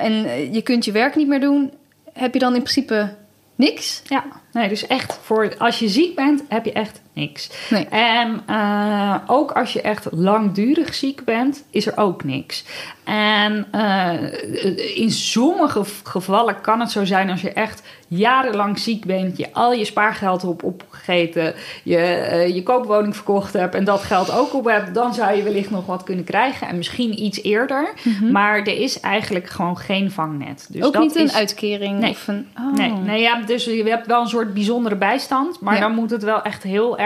[0.00, 0.12] en
[0.52, 1.72] je kunt je werk niet meer doen...
[2.12, 3.08] heb je dan in principe
[3.56, 4.02] niks?
[4.04, 7.50] Ja, nee, dus echt voor als je ziek bent, heb je echt niks.
[7.70, 7.86] Nee.
[7.86, 12.64] En eh, ook als je echt langdurig ziek bent, is er ook niks.
[13.04, 19.36] En eh, in sommige gevallen kan het zo zijn als je echt jarenlang ziek bent,
[19.36, 24.30] je al je spaargeld op opgegeten, je eh, je koopwoning verkocht hebt en dat geld
[24.32, 27.92] ook op hebt, dan zou je wellicht nog wat kunnen krijgen en misschien iets eerder.
[28.30, 30.66] Maar er is eigenlijk gewoon geen vangnet.
[30.68, 30.86] Dus Mhm.
[30.86, 32.10] ook dat niet een is- uitkering Nee.
[32.10, 32.48] of een...
[32.58, 32.72] Oh.
[32.74, 35.60] Nee, nee ja, dus je hebt wel een soort bijzondere bijstand.
[35.60, 35.80] Maar Ja.
[35.80, 37.02] dan moet het wel echt heel erg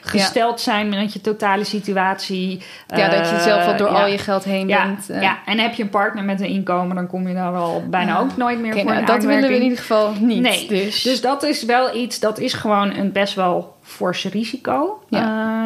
[0.00, 2.62] gesteld zijn met je totale situatie.
[2.86, 4.00] Ja, dat je zelf al door Eh, ja.
[4.00, 5.10] al je geld heen Ja, bent.
[5.10, 5.22] eh.
[5.22, 8.18] ja, en heb je een partner met een inkomen, dan kom je daar wel bijna
[8.18, 10.40] ook nooit meer Oké, voor nou, dat willen we in ieder geval niet.
[10.40, 11.02] Nee, dus.
[11.02, 15.20] Dus dat is wel iets, dat is gewoon een best wel forse risico eh,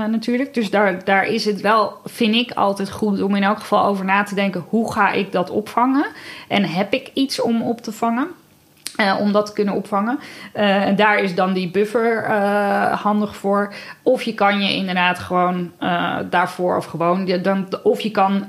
[0.04, 0.54] natuurlijk.
[0.54, 4.04] Dus daar, daar is het wel, vind ik, altijd goed om in elk geval over
[4.04, 4.64] na te denken...
[4.68, 6.06] hoe ga ik dat opvangen?
[6.48, 8.28] En heb ik iets om op te vangen?
[8.96, 10.18] Eh, om dat te kunnen opvangen.
[10.52, 13.72] Eh, en daar is dan die buffer eh, handig voor.
[14.02, 15.72] Of je kan je inderdaad gewoon
[16.30, 18.46] daarvoor, of gewoon, dan, of je kan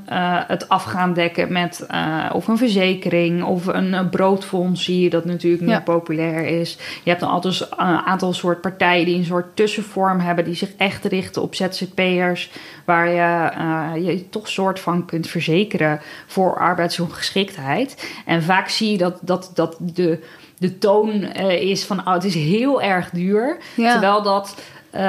[0.47, 1.87] het af gaan dekken met
[2.31, 5.79] of een verzekering of een broodfonds, zie je dat natuurlijk nu Ja.
[5.79, 6.77] populair is.
[7.03, 10.69] Je hebt dan altijd een aantal soort partijen die een soort tussenvorm hebben, die zich
[10.77, 12.51] echt richten op ZZP'ers,
[12.85, 18.11] waar je je toch soort van kunt verzekeren voor arbeidsongeschiktheid.
[18.25, 20.19] En vaak zie je dat, dat, dat de,
[20.57, 23.57] de toon eh, is van oh, het is heel erg duur.
[23.75, 23.91] Ja.
[23.91, 24.55] Terwijl dat.
[24.89, 25.01] eh,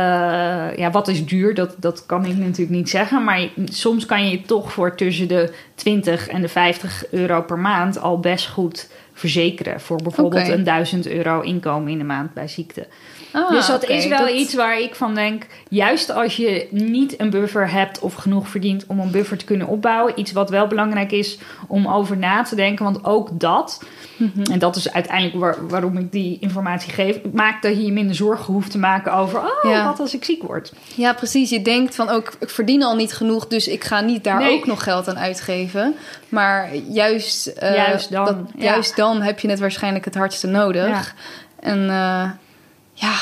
[0.76, 1.55] ja, wat is duur?
[1.55, 3.24] Dat, dat kan ik natuurlijk niet zeggen.
[3.24, 7.59] Maar je- soms kan je toch voor tussen de 20 en de 50 euro per
[7.59, 9.80] maand al best goed verzekeren.
[9.80, 12.86] Voor bijvoorbeeld een 1000 euro inkomen in de maand bij ziekte.
[13.33, 15.47] Ah, dus dat is wel dat- iets waar ik van denk.
[15.68, 19.66] Juist als je niet een buffer hebt of genoeg verdient om een buffer te kunnen
[19.66, 20.20] opbouwen.
[20.20, 22.85] Iets wat wel belangrijk is om over na te denken.
[22.85, 23.83] Want ook dat,
[24.16, 24.43] Mhm.
[24.53, 28.14] en dat is uiteindelijk waar- waarom ik die informatie geef, maakt dat je je minder
[28.16, 29.41] zorgen hoeft te maken over.
[29.41, 29.85] Oh, Ja.
[29.85, 30.72] wat als ik ziek word?
[30.95, 31.51] Ja, precies.
[31.51, 34.57] Je denkt van ook, ik verdien al niet genoeg, dus ik ga niet daar Nee.
[34.57, 35.95] ook nog geld aan uitgeven.
[36.29, 38.64] Maar juist, eh, Juist dan, dat- ja.
[38.64, 40.89] juist dan heb je het waarschijnlijk het hardste nodig.
[40.89, 41.03] Ja.
[41.61, 42.31] En eh,
[43.01, 43.14] ja,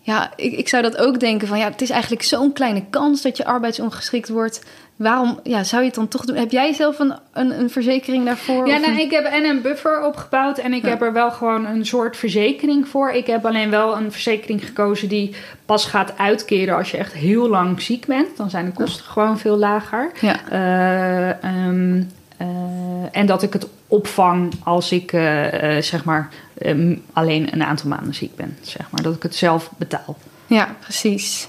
[0.00, 3.22] ja ik, ik zou dat ook denken van ja, het is eigenlijk zo'n kleine kans
[3.22, 4.64] dat je arbeidsongeschikt wordt.
[4.96, 6.36] Waarom ja, zou je het dan toch doen?
[6.36, 8.66] Heb jij zelf een, een, een verzekering daarvoor?
[8.68, 10.88] Ja, nou, een- ik heb en een buffer opgebouwd en ik Ja.
[10.88, 13.10] heb er wel gewoon een soort verzekering voor.
[13.10, 15.34] Ik heb alleen wel een verzekering gekozen die
[15.66, 18.36] pas gaat uitkeren als je echt heel lang ziek bent.
[18.36, 20.10] Dan zijn de kosten gewoon veel lager.
[20.20, 20.36] Ja.
[20.48, 21.50] Eh,
[23.12, 26.28] en dat ik het opvang als ik eh, eh, zeg maar
[26.58, 28.58] ehm, alleen een aantal maanden ziek ben.
[28.60, 30.16] Zeg maar dat ik het zelf betaal.
[30.46, 31.48] Ja, precies.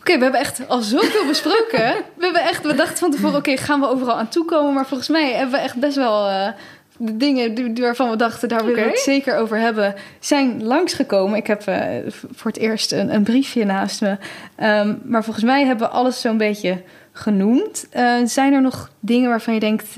[0.00, 1.94] Oké, we hebben echt al zoveel besproken.
[2.16, 4.74] We, hebben echt, we dachten van tevoren, oké, gaan we overal aan toekomen?
[4.74, 6.48] Maar volgens mij hebben we echt best wel eh,
[6.96, 11.38] de dingen waarvan we dachten, daar willen we het zeker over hebben, zijn langsgekomen.
[11.38, 14.16] Ik heb eh, voor het eerst een, een briefje naast me.
[14.56, 16.82] Ehm, maar volgens mij hebben we alles zo'n beetje
[17.12, 17.86] genoemd.
[17.90, 19.96] Eh, zijn er nog dingen waarvan je denkt,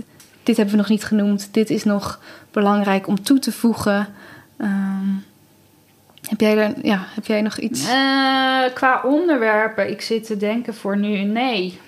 [0.51, 2.20] dit hebben we nog niet genoemd, dit is nog
[2.51, 4.09] belangrijk om toe te voegen?
[4.59, 5.09] Ehm,
[6.28, 7.88] heb, jij er, ja, heb jij nog iets?
[7.88, 11.78] Eh, qua onderwerpen, ik zit te denken voor nu nee.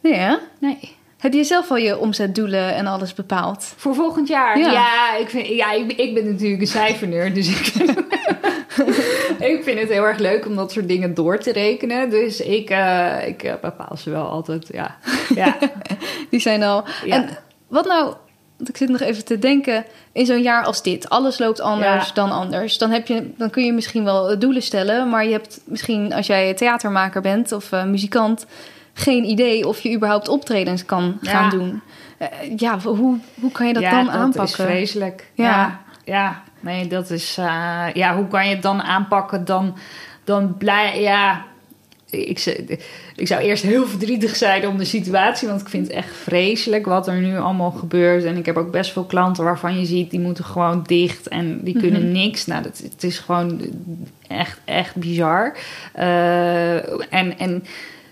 [0.00, 0.36] Nee, hè?
[0.58, 0.96] Nee.
[1.18, 3.72] Heb je zelf al je omzetdoelen en alles bepaald?
[3.76, 4.58] Voor volgend jaar?
[4.58, 4.72] Ja.
[4.72, 7.34] Ja, ik, vind, ja ik, ik ben natuurlijk een cijferneur.
[7.34, 7.66] Dus ik,
[9.52, 12.10] ik vind het heel erg leuk om dat soort dingen door te rekenen.
[12.10, 14.68] Dus ik, eh, ik eh, bepaal ze wel altijd.
[14.72, 14.96] Ja,
[15.34, 15.58] ja.
[16.30, 16.84] Die zijn al.
[17.04, 17.14] Ja.
[17.14, 17.28] En
[17.74, 18.14] wat nou,
[18.56, 22.06] want ik zit nog even te denken, in zo'n jaar als dit, alles loopt anders
[22.08, 22.14] Ja.
[22.14, 22.78] dan anders.
[22.78, 26.26] Dan, heb je, dan kun je misschien wel doelen stellen, maar je hebt misschien als
[26.26, 28.46] jij theatermaker bent of eh, muzikant,
[28.92, 31.30] geen idee of je überhaupt optredens kan Ja.
[31.30, 31.80] gaan doen.
[32.18, 34.42] Eh, ja, hoe, hoe kan je dat ja, dan dat aanpakken?
[34.44, 35.30] is vreselijk.
[35.34, 35.44] Ja.
[35.44, 36.42] Ja, ja.
[36.60, 37.36] Nee, dat is...
[37.38, 39.44] eh, ja, hoe kan je het dan aanpakken?
[39.44, 39.76] Dan,
[40.24, 41.00] dan blij...
[41.00, 41.44] Ja...
[42.16, 42.44] Ik,
[43.16, 46.86] ik zou eerst heel verdrietig zijn om de situatie, want ik vind het echt vreselijk
[46.86, 48.24] wat er nu allemaal gebeurt.
[48.24, 51.60] En ik heb ook best veel klanten waarvan je ziet, die moeten gewoon dicht en
[51.62, 52.12] die kunnen Mhm.
[52.12, 52.46] niks.
[52.46, 53.60] Nou, dat, het is gewoon
[54.28, 55.56] echt, echt bizar.
[55.92, 56.74] Eh,
[57.14, 57.64] en, en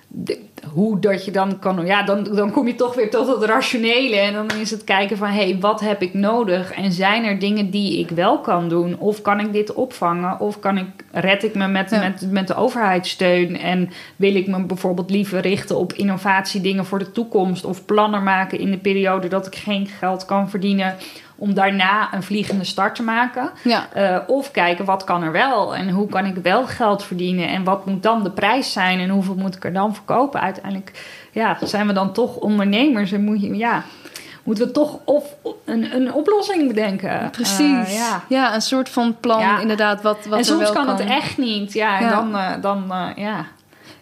[0.09, 0.39] de-
[0.73, 1.87] hoe dat je dan kan.
[1.87, 4.17] Ja, dan, dan kom je toch weer tot het rationele.
[4.17, 6.73] En dan is het kijken van: hé, hey, wat heb ik nodig?
[6.73, 8.99] En zijn er dingen die ik wel kan doen?
[8.99, 10.41] Of kan ik dit opvangen?
[10.41, 11.99] Of kan ik, red ik me met, Ja.
[11.99, 13.59] met, met de overheidssteun?
[13.59, 17.65] En wil ik me bijvoorbeeld liever richten op innovatiedingen voor de toekomst?
[17.65, 20.95] Of plannen maken in de periode dat ik geen geld kan verdienen?
[21.37, 23.51] Om daarna een vliegende start te maken.
[23.65, 23.87] Ja.
[23.93, 27.65] Eh, of kijken wat kan er wel en hoe kan ik wel geld verdienen en
[27.65, 30.41] wat moet dan de prijs zijn en hoeveel moet ik er dan verkopen.
[30.53, 33.83] Uiteindelijk ja, zijn we dan toch ondernemers en moet je, ja,
[34.43, 35.25] moeten we toch of
[35.65, 37.31] een, een oplossing bedenken.
[37.31, 37.87] Precies.
[37.89, 38.23] Eh, ja.
[38.29, 38.55] ja.
[38.55, 39.61] een soort van plan, Ja.
[39.61, 41.73] inderdaad, wat, wat en soms wel kan, kan het echt niet.
[41.73, 42.11] Ja, en Ja.
[42.11, 43.35] dan, eh, dan, eh, ja.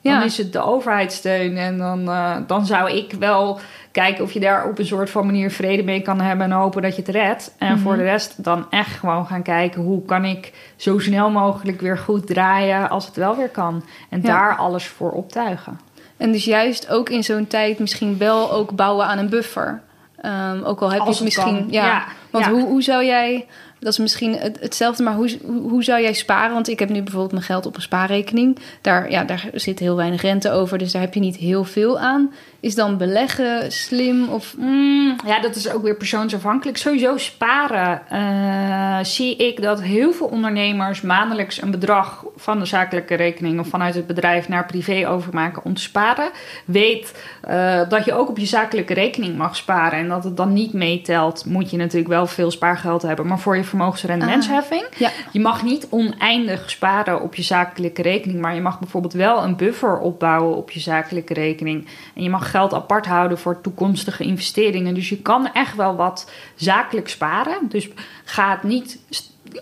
[0.02, 0.22] dan Ja.
[0.22, 1.56] is het de overheidssteun.
[1.56, 2.04] En dan,
[2.46, 3.60] dan zou ik wel
[3.92, 6.82] kijken of je daar op een soort van manier vrede mee kan hebben en hopen
[6.82, 7.54] dat je het redt.
[7.58, 7.80] En Mhm.
[7.82, 11.98] voor de rest dan echt gewoon gaan kijken hoe kan ik zo snel mogelijk weer
[11.98, 13.84] goed draaien als het wel weer kan.
[14.08, 15.80] En daar alles voor optuigen.
[16.20, 19.80] En dus juist ook in zo'n tijd misschien wel ook bouwen aan een buffer.
[20.20, 21.66] Ehm, ook al heb Als je het misschien.
[21.70, 21.84] Ja.
[21.84, 22.50] Ja, Want ja.
[22.50, 23.46] Hoe, hoe zou jij.
[23.78, 26.52] Dat is misschien het, hetzelfde, maar hoe, hoe, hoe zou jij sparen?
[26.52, 28.58] Want ik heb nu bijvoorbeeld mijn geld op een spaarrekening.
[28.80, 31.98] Daar, ja, daar zit heel weinig rente over, dus daar heb je niet heel veel
[31.98, 32.32] aan.
[32.60, 34.28] Is dan beleggen slim?
[34.28, 36.78] Of, Mm, ja, dat is ook weer persoonsafhankelijk.
[36.78, 38.02] Sowieso sparen.
[38.08, 43.68] eh, zie ik dat heel veel ondernemers maandelijks een bedrag van de zakelijke rekening of
[43.68, 46.30] vanuit het bedrijf naar privé overmaken om te sparen.
[46.64, 50.52] Weet eh, dat je ook op je zakelijke rekening mag sparen en dat het dan
[50.52, 53.26] niet meetelt, moet je natuurlijk wel veel spaargeld hebben.
[53.26, 55.10] Maar voor je vermogensrendementsheffing, ja.
[55.32, 59.56] je mag niet oneindig sparen op je zakelijke rekening, maar je mag bijvoorbeeld wel een
[59.56, 61.86] buffer opbouwen op je zakelijke rekening.
[62.14, 64.94] En je mag geld apart houden voor toekomstige investeringen.
[64.94, 67.58] Dus je kan echt wel wat zakelijk sparen.
[67.68, 67.88] Dus
[68.24, 68.98] ga het niet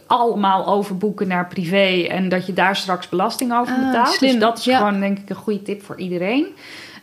[0.07, 4.09] allemaal overboeken naar privé en dat je daar straks belasting over Ah, betaalt.
[4.09, 4.31] slim.
[4.31, 4.79] Dus dat is Ja.
[4.79, 6.47] gewoon denk ik een goede tip voor iedereen.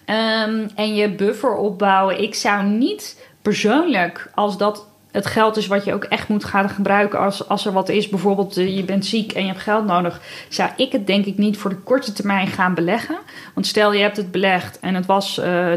[0.05, 2.21] Ehm, en je buffer opbouwen.
[2.21, 6.69] Ik zou niet persoonlijk, als dat het geld is wat je ook echt moet gaan
[6.69, 8.09] gebruiken als, als er wat is.
[8.09, 10.21] Bijvoorbeeld eh, je bent ziek en je hebt geld nodig.
[10.49, 13.17] Zou ik het denk ik niet voor de korte termijn gaan beleggen.
[13.53, 15.67] Want stel je hebt het belegd en het was eh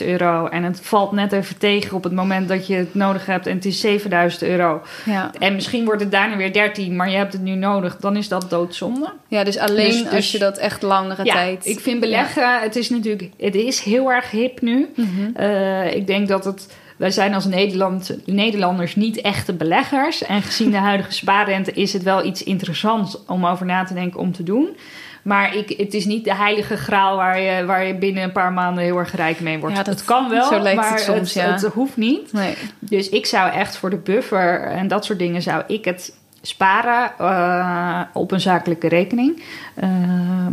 [0.00, 0.46] 10.000 euro.
[0.46, 3.46] En het valt net even tegen op het moment dat je het nodig hebt.
[3.46, 4.82] En het is 7.000 euro.
[5.04, 5.30] Ja.
[5.38, 7.96] En misschien wordt het daarna weer 13, maar je hebt het nu nodig.
[7.96, 9.12] Dan is dat doodzonde.
[9.28, 11.66] ja, dus alleen Dus- dus- als je dat echt langere Ja, tijd.
[11.66, 14.88] ik vind beleggen, het is natuurlijk, het is heel erg hip nu.
[14.96, 15.06] Mhm.
[15.34, 16.68] Eh, ik denk dat het,
[16.98, 20.22] wij zijn als Nederland, Nederlanders niet echte beleggers.
[20.24, 24.20] En gezien de huidige spaarrente is het wel iets interessants om over na te denken
[24.20, 24.76] om te doen.
[25.22, 28.52] Maar ik, het is niet de heilige graal waar je, waar je binnen een paar
[28.52, 29.76] maanden heel erg rijk mee wordt.
[29.76, 31.52] Ja, dat- het kan wel, zo lijkt maar het soms, ja.
[31.52, 32.32] het hoeft niet.
[32.32, 32.54] Nee.
[32.78, 37.10] Dus ik zou echt voor de buffer en dat soort dingen zou ik het sparen
[37.18, 39.42] eh, op een zakelijke rekening.
[39.74, 40.52] Ehm,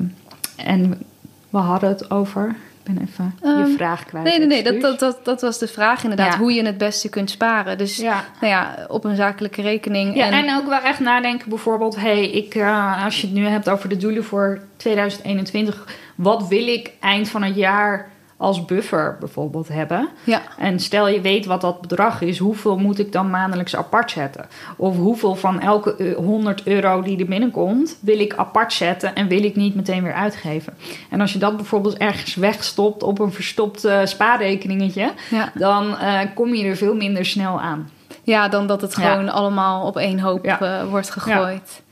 [0.56, 1.02] en
[1.50, 2.56] we hadden het over.
[2.86, 4.26] Ben even je Ehm, vraag kwijt.
[4.26, 4.64] Nee, nee, nee.
[4.64, 6.34] Dat, dat, dat, dat was de vraag inderdaad.
[6.34, 6.40] Ja.
[6.40, 7.78] Hoe je het beste kunt sparen.
[7.78, 8.24] Dus Ja.
[8.42, 10.16] nou ja, op een zakelijke rekening.
[10.16, 11.96] Ja, en, en ook wel echt nadenken bijvoorbeeld...
[11.96, 15.86] hey, ik, eh, als je het nu hebt over de doelen voor 2021...
[16.16, 20.10] wat wil ik eind van het jaar als buffer bijvoorbeeld hebben?
[20.24, 20.42] ja.
[20.58, 24.46] En stel je weet wat dat bedrag is, hoeveel moet ik dan maandelijks apart zetten?
[24.76, 29.28] Of hoeveel van elke eh, 100 euro die er binnenkomt, wil ik apart zetten en
[29.28, 30.74] wil ik niet meteen weer uitgeven?
[31.10, 35.52] En als je dat bijvoorbeeld ergens wegstopt op een verstopt eh, spaarrekeningetje, Ja.
[35.54, 37.90] dan eh, kom je er veel minder snel aan.
[38.24, 39.12] ja, dan dat het Ja.
[39.12, 41.84] gewoon allemaal op één hoop eh, wordt gegooid.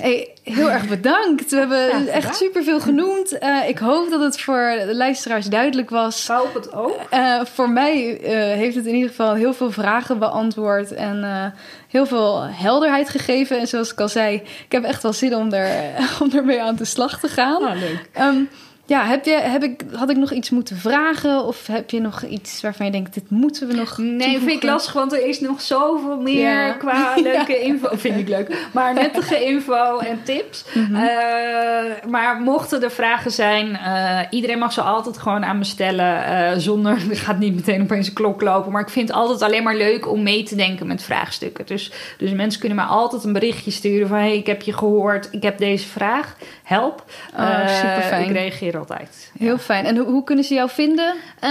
[0.00, 1.50] Hey, heel erg bedankt.
[1.50, 3.38] We hebben Ja, echt superveel genoemd.
[3.38, 6.22] Eh, ik hoop dat het voor de luisteraars duidelijk was.
[6.22, 7.00] Ik hoop het ook.
[7.10, 11.52] Eh, voor mij eh, heeft het in ieder geval heel veel vragen beantwoord en
[11.88, 13.58] heel veel helderheid gegeven.
[13.58, 14.34] En zoals ik al zei,
[14.64, 17.62] ik heb echt wel zin om, er, om ermee aan de slag te gaan.
[17.62, 18.08] Nou, leuk.
[18.12, 18.42] Ehm,
[18.88, 21.44] ja, heb je, heb ik, had ik nog iets moeten vragen?
[21.44, 24.62] Of heb je nog iets waarvan je denkt, dit moeten we nog Nee, vind ik
[24.62, 26.72] lastig, want er is nog zoveel meer Ja.
[26.72, 27.88] qua leuke info.
[28.06, 28.68] Vind ik leuk.
[28.72, 30.64] Maar nuttige info en tips.
[30.74, 30.94] Mhm.
[30.94, 36.24] Eh, maar mochten er vragen zijn, eh, iedereen mag ze altijd gewoon aan me stellen.
[36.24, 38.72] eh, zonder, er gaat niet meteen opeens een klok lopen.
[38.72, 41.66] Maar ik vind het altijd alleen maar leuk om mee te denken met vraagstukken.
[41.66, 44.18] Dus, dus mensen kunnen mij altijd een berichtje sturen van...
[44.18, 46.36] hey, ik heb je gehoord, ik heb deze vraag.
[46.62, 47.04] Help.
[47.34, 48.24] Oh, Eh, superfijn.
[48.24, 49.30] Ik reageer altijd.
[49.38, 49.84] Heel fijn.
[49.84, 51.14] En hoe, hoe kunnen ze jou vinden?
[51.40, 51.50] Eh,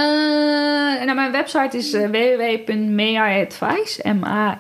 [1.06, 4.14] nou, mijn website is uh, www.mayadvice.
[4.14, 4.60] M-A-Y-I-A-D-V-I-S-E.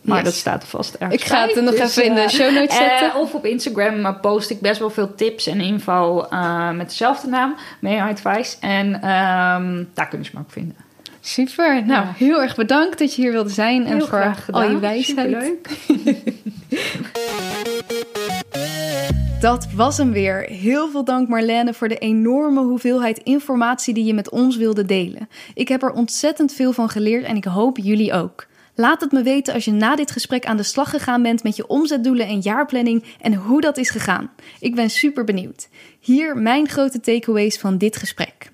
[0.00, 0.24] Maar Yes.
[0.24, 2.28] dat staat er vast ergens Ik ga het er nog Dus, even in de eh,
[2.28, 3.10] show notes zetten.
[3.10, 6.26] eh, of op Instagram eh, post ik best wel veel tips en info
[6.74, 7.54] met dezelfde naam.
[7.80, 8.56] May Advice.
[8.60, 10.76] En ehm, daar kunnen ze me ook vinden.
[11.24, 11.86] Super.
[11.86, 12.12] Nou, Ja.
[12.16, 13.86] heel erg bedankt dat je hier wilde zijn.
[13.86, 15.28] en voor graag al je wijsheid.
[15.28, 15.68] Superleuk.
[19.42, 20.40] Dat was hem weer.
[20.40, 25.28] Heel veel dank Marlene voor de enorme hoeveelheid informatie die je met ons wilde delen.
[25.54, 28.46] Ik heb er ontzettend veel van geleerd en ik hoop jullie ook.
[28.74, 31.56] Laat het me weten als je na dit gesprek aan de slag gegaan bent met
[31.56, 34.30] je omzetdoelen en jaarplanning en hoe dat is gegaan.
[34.60, 35.68] Ik ben super benieuwd.
[36.00, 38.52] Hier mijn grote takeaways van dit gesprek.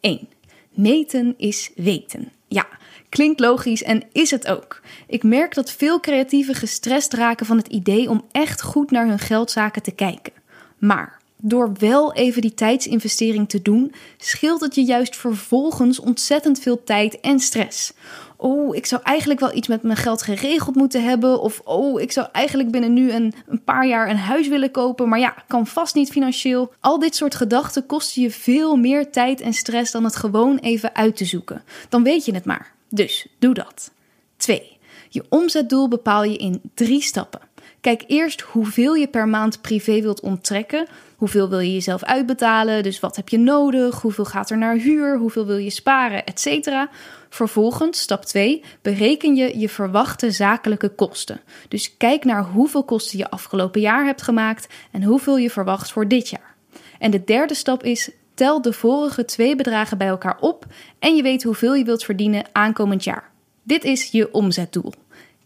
[0.00, 0.28] 1.
[0.70, 2.32] Meten is weten.
[2.48, 2.66] Ja,
[3.10, 4.80] klinkt logisch en is het ook.
[5.06, 9.18] Ik merk dat veel creatieven gestrest raken van het idee om echt goed naar hun
[9.18, 10.32] geldzaken te kijken.
[10.78, 16.84] Maar door wel even die tijdsinvestering te doen, scheelt het je juist vervolgens ontzettend veel
[16.84, 17.92] tijd en stress.
[18.36, 21.40] Oh, ik zou eigenlijk wel iets met mijn geld geregeld moeten hebben.
[21.40, 25.08] Of oh, ik zou eigenlijk binnen nu een, een paar jaar een huis willen kopen.
[25.08, 26.72] Maar ja, kan vast niet financieel.
[26.80, 30.94] Al dit soort gedachten kosten je veel meer tijd en stress dan het gewoon even
[30.94, 31.62] uit te zoeken.
[31.88, 32.72] Dan weet je het maar.
[32.90, 33.92] Dus doe dat.
[34.36, 34.78] 2.
[35.08, 37.40] Je omzetdoel bepaal je in drie stappen.
[37.80, 40.86] Kijk eerst hoeveel je per maand privé wilt onttrekken.
[41.16, 42.82] Hoeveel wil je jezelf uitbetalen?
[42.82, 44.00] Dus wat heb je nodig?
[44.00, 45.18] Hoeveel gaat er naar huur?
[45.18, 46.26] Hoeveel wil je sparen?
[46.26, 46.90] Etcetera.
[47.28, 51.40] Vervolgens, stap 2, bereken je je verwachte zakelijke kosten.
[51.68, 56.08] Dus kijk naar hoeveel kosten je afgelopen jaar hebt gemaakt en hoeveel je verwacht voor
[56.08, 56.54] dit jaar.
[56.98, 58.10] En de derde stap is
[58.40, 60.66] tel de vorige twee bedragen bij elkaar op
[60.98, 63.30] en je weet hoeveel je wilt verdienen aankomend jaar.
[63.62, 64.92] Dit is je omzetdoel.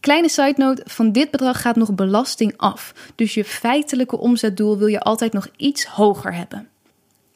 [0.01, 2.95] Kleine side note: van dit bedrag gaat nog belasting af.
[3.15, 6.69] Dus je feitelijke omzetdoel wil je altijd nog iets hoger hebben.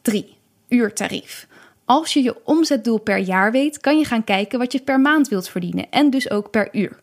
[0.03, 0.37] 3.
[0.69, 1.47] Uurtarief.
[1.85, 5.29] Als je je omzetdoel per jaar weet, kan je gaan kijken wat je per maand
[5.29, 7.01] wilt verdienen en dus ook per uur.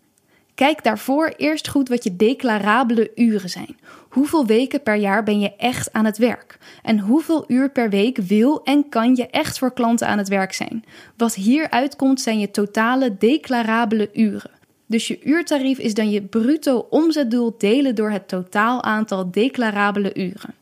[0.56, 3.78] Kijk daarvoor eerst goed wat je declarabele uren zijn.
[4.10, 6.58] Hoeveel weken per jaar ben je echt aan het werk?
[6.84, 10.54] En hoeveel uur per week wil en kan je echt voor klanten aan het werk
[10.54, 10.84] zijn?
[11.18, 14.52] Wat hieruit komt zijn je totale declarabele uren.
[14.86, 20.54] Dus je uurtarief is dan je bruto omzetdoel delen door het totaal aantal declarabele uren.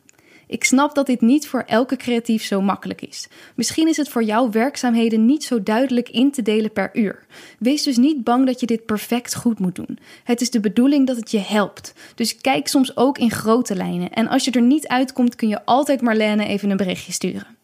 [0.54, 3.28] Ik snap dat dit niet voor elke creatief zo makkelijk is.
[3.54, 7.26] Misschien is het voor jouw werkzaamheden niet zo duidelijk in te delen per uur.
[7.58, 9.98] Wees dus niet bang dat je dit perfect goed moet doen.
[10.24, 11.94] Het is de bedoeling dat het je helpt.
[12.14, 14.12] Dus kijk soms ook in grote lijnen.
[14.12, 17.56] En als je er niet uitkomt, kun je altijd Marlene even een berichtje sturen.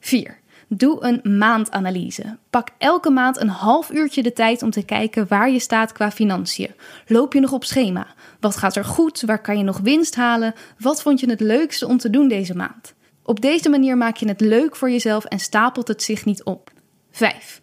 [0.00, 0.38] 4.
[0.68, 2.36] Doe een maandanalyse.
[2.50, 6.10] Pak elke maand een half uurtje de tijd om te kijken waar je staat qua
[6.10, 6.74] financiën.
[7.06, 8.06] Loop je nog op schema?
[8.44, 9.20] Wat gaat er goed?
[9.20, 10.54] Waar kan je nog winst halen?
[10.78, 12.94] Wat vond je het leukste om te doen deze maand?
[13.22, 16.70] Op deze manier maak je het leuk voor jezelf en stapelt het zich niet op.
[17.10, 17.60] 5.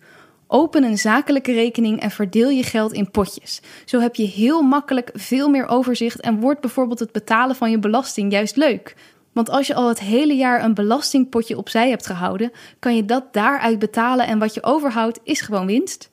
[0.48, 3.62] Open een zakelijke rekening en verdeel je geld in potjes.
[3.86, 7.80] Zo heb je heel makkelijk veel meer overzicht en wordt bijvoorbeeld het betalen van je
[7.80, 8.96] belasting juist leuk.
[9.32, 13.34] Want als je al het hele jaar een belastingpotje opzij hebt gehouden, kan je dat
[13.34, 16.12] daaruit betalen en wat je overhoudt is gewoon winst.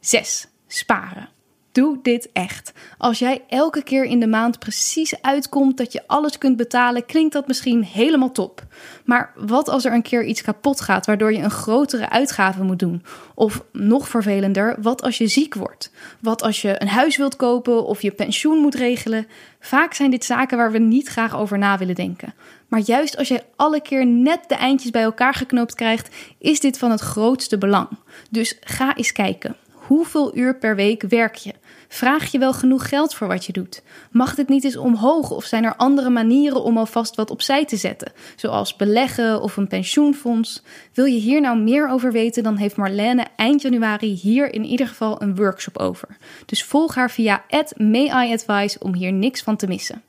[0.00, 0.48] 6.
[0.66, 1.39] Sparen.
[1.80, 2.72] Doe dit echt.
[2.98, 7.32] Als jij elke keer in de maand precies uitkomt dat je alles kunt betalen, klinkt
[7.32, 8.66] dat misschien helemaal top.
[9.04, 12.78] Maar wat als er een keer iets kapot gaat, waardoor je een grotere uitgave moet
[12.78, 13.02] doen?
[13.34, 15.92] Of nog vervelender, wat als je ziek wordt?
[16.20, 19.26] Wat als je een huis wilt kopen of je pensioen moet regelen?
[19.60, 22.34] Vaak zijn dit zaken waar we niet graag over na willen denken.
[22.68, 26.78] Maar juist als jij alle keer net de eindjes bij elkaar geknoopt krijgt, is dit
[26.78, 27.88] van het grootste belang.
[28.30, 29.56] Dus ga eens kijken.
[29.90, 31.52] Hoeveel uur per week werk je?
[31.92, 33.82] Vraag je wel genoeg geld voor wat je doet?
[34.10, 37.76] Mag dit niet eens omhoog of zijn er andere manieren om alvast wat opzij te
[37.76, 40.62] zetten, zoals beleggen of een pensioenfonds?
[40.92, 44.88] Wil je hier nou meer over weten, dan heeft Marlene eind januari hier in ieder
[44.88, 46.16] geval een workshop over.
[46.46, 47.44] Dus volg haar via
[47.76, 50.02] @mayadvice om hier niks van te missen.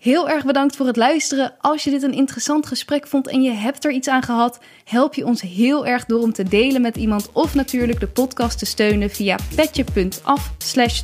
[0.00, 1.52] Heel erg bedankt voor het luisteren.
[1.60, 5.14] Als je dit een interessant gesprek vond en je hebt er iets aan gehad, help
[5.14, 8.66] je ons heel erg door om te delen met iemand of natuurlijk de podcast te
[8.66, 11.02] steunen via petje.af slash.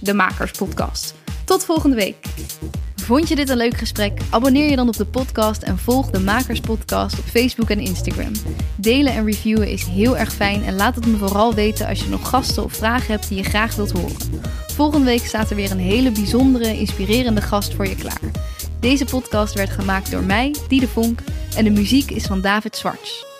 [1.44, 2.16] Tot volgende week.
[2.97, 4.20] Vond je dit een leuk gesprek?
[4.30, 8.32] Abonneer je dan op de podcast en volg de Makerspodcast op Facebook en Instagram.
[8.76, 12.09] Delen en reviewen is heel erg fijn en laat het me vooral weten als je
[12.09, 14.16] nog gasten of vragen hebt die je graag wilt horen.
[14.66, 18.20] Volgende week staat er weer een hele bijzondere, inspirerende gast voor je klaar.
[18.87, 21.20] Deze podcast werd gemaakt door mij, Diede Vonk,
[21.57, 23.36] en de muziek is van David Zwarts.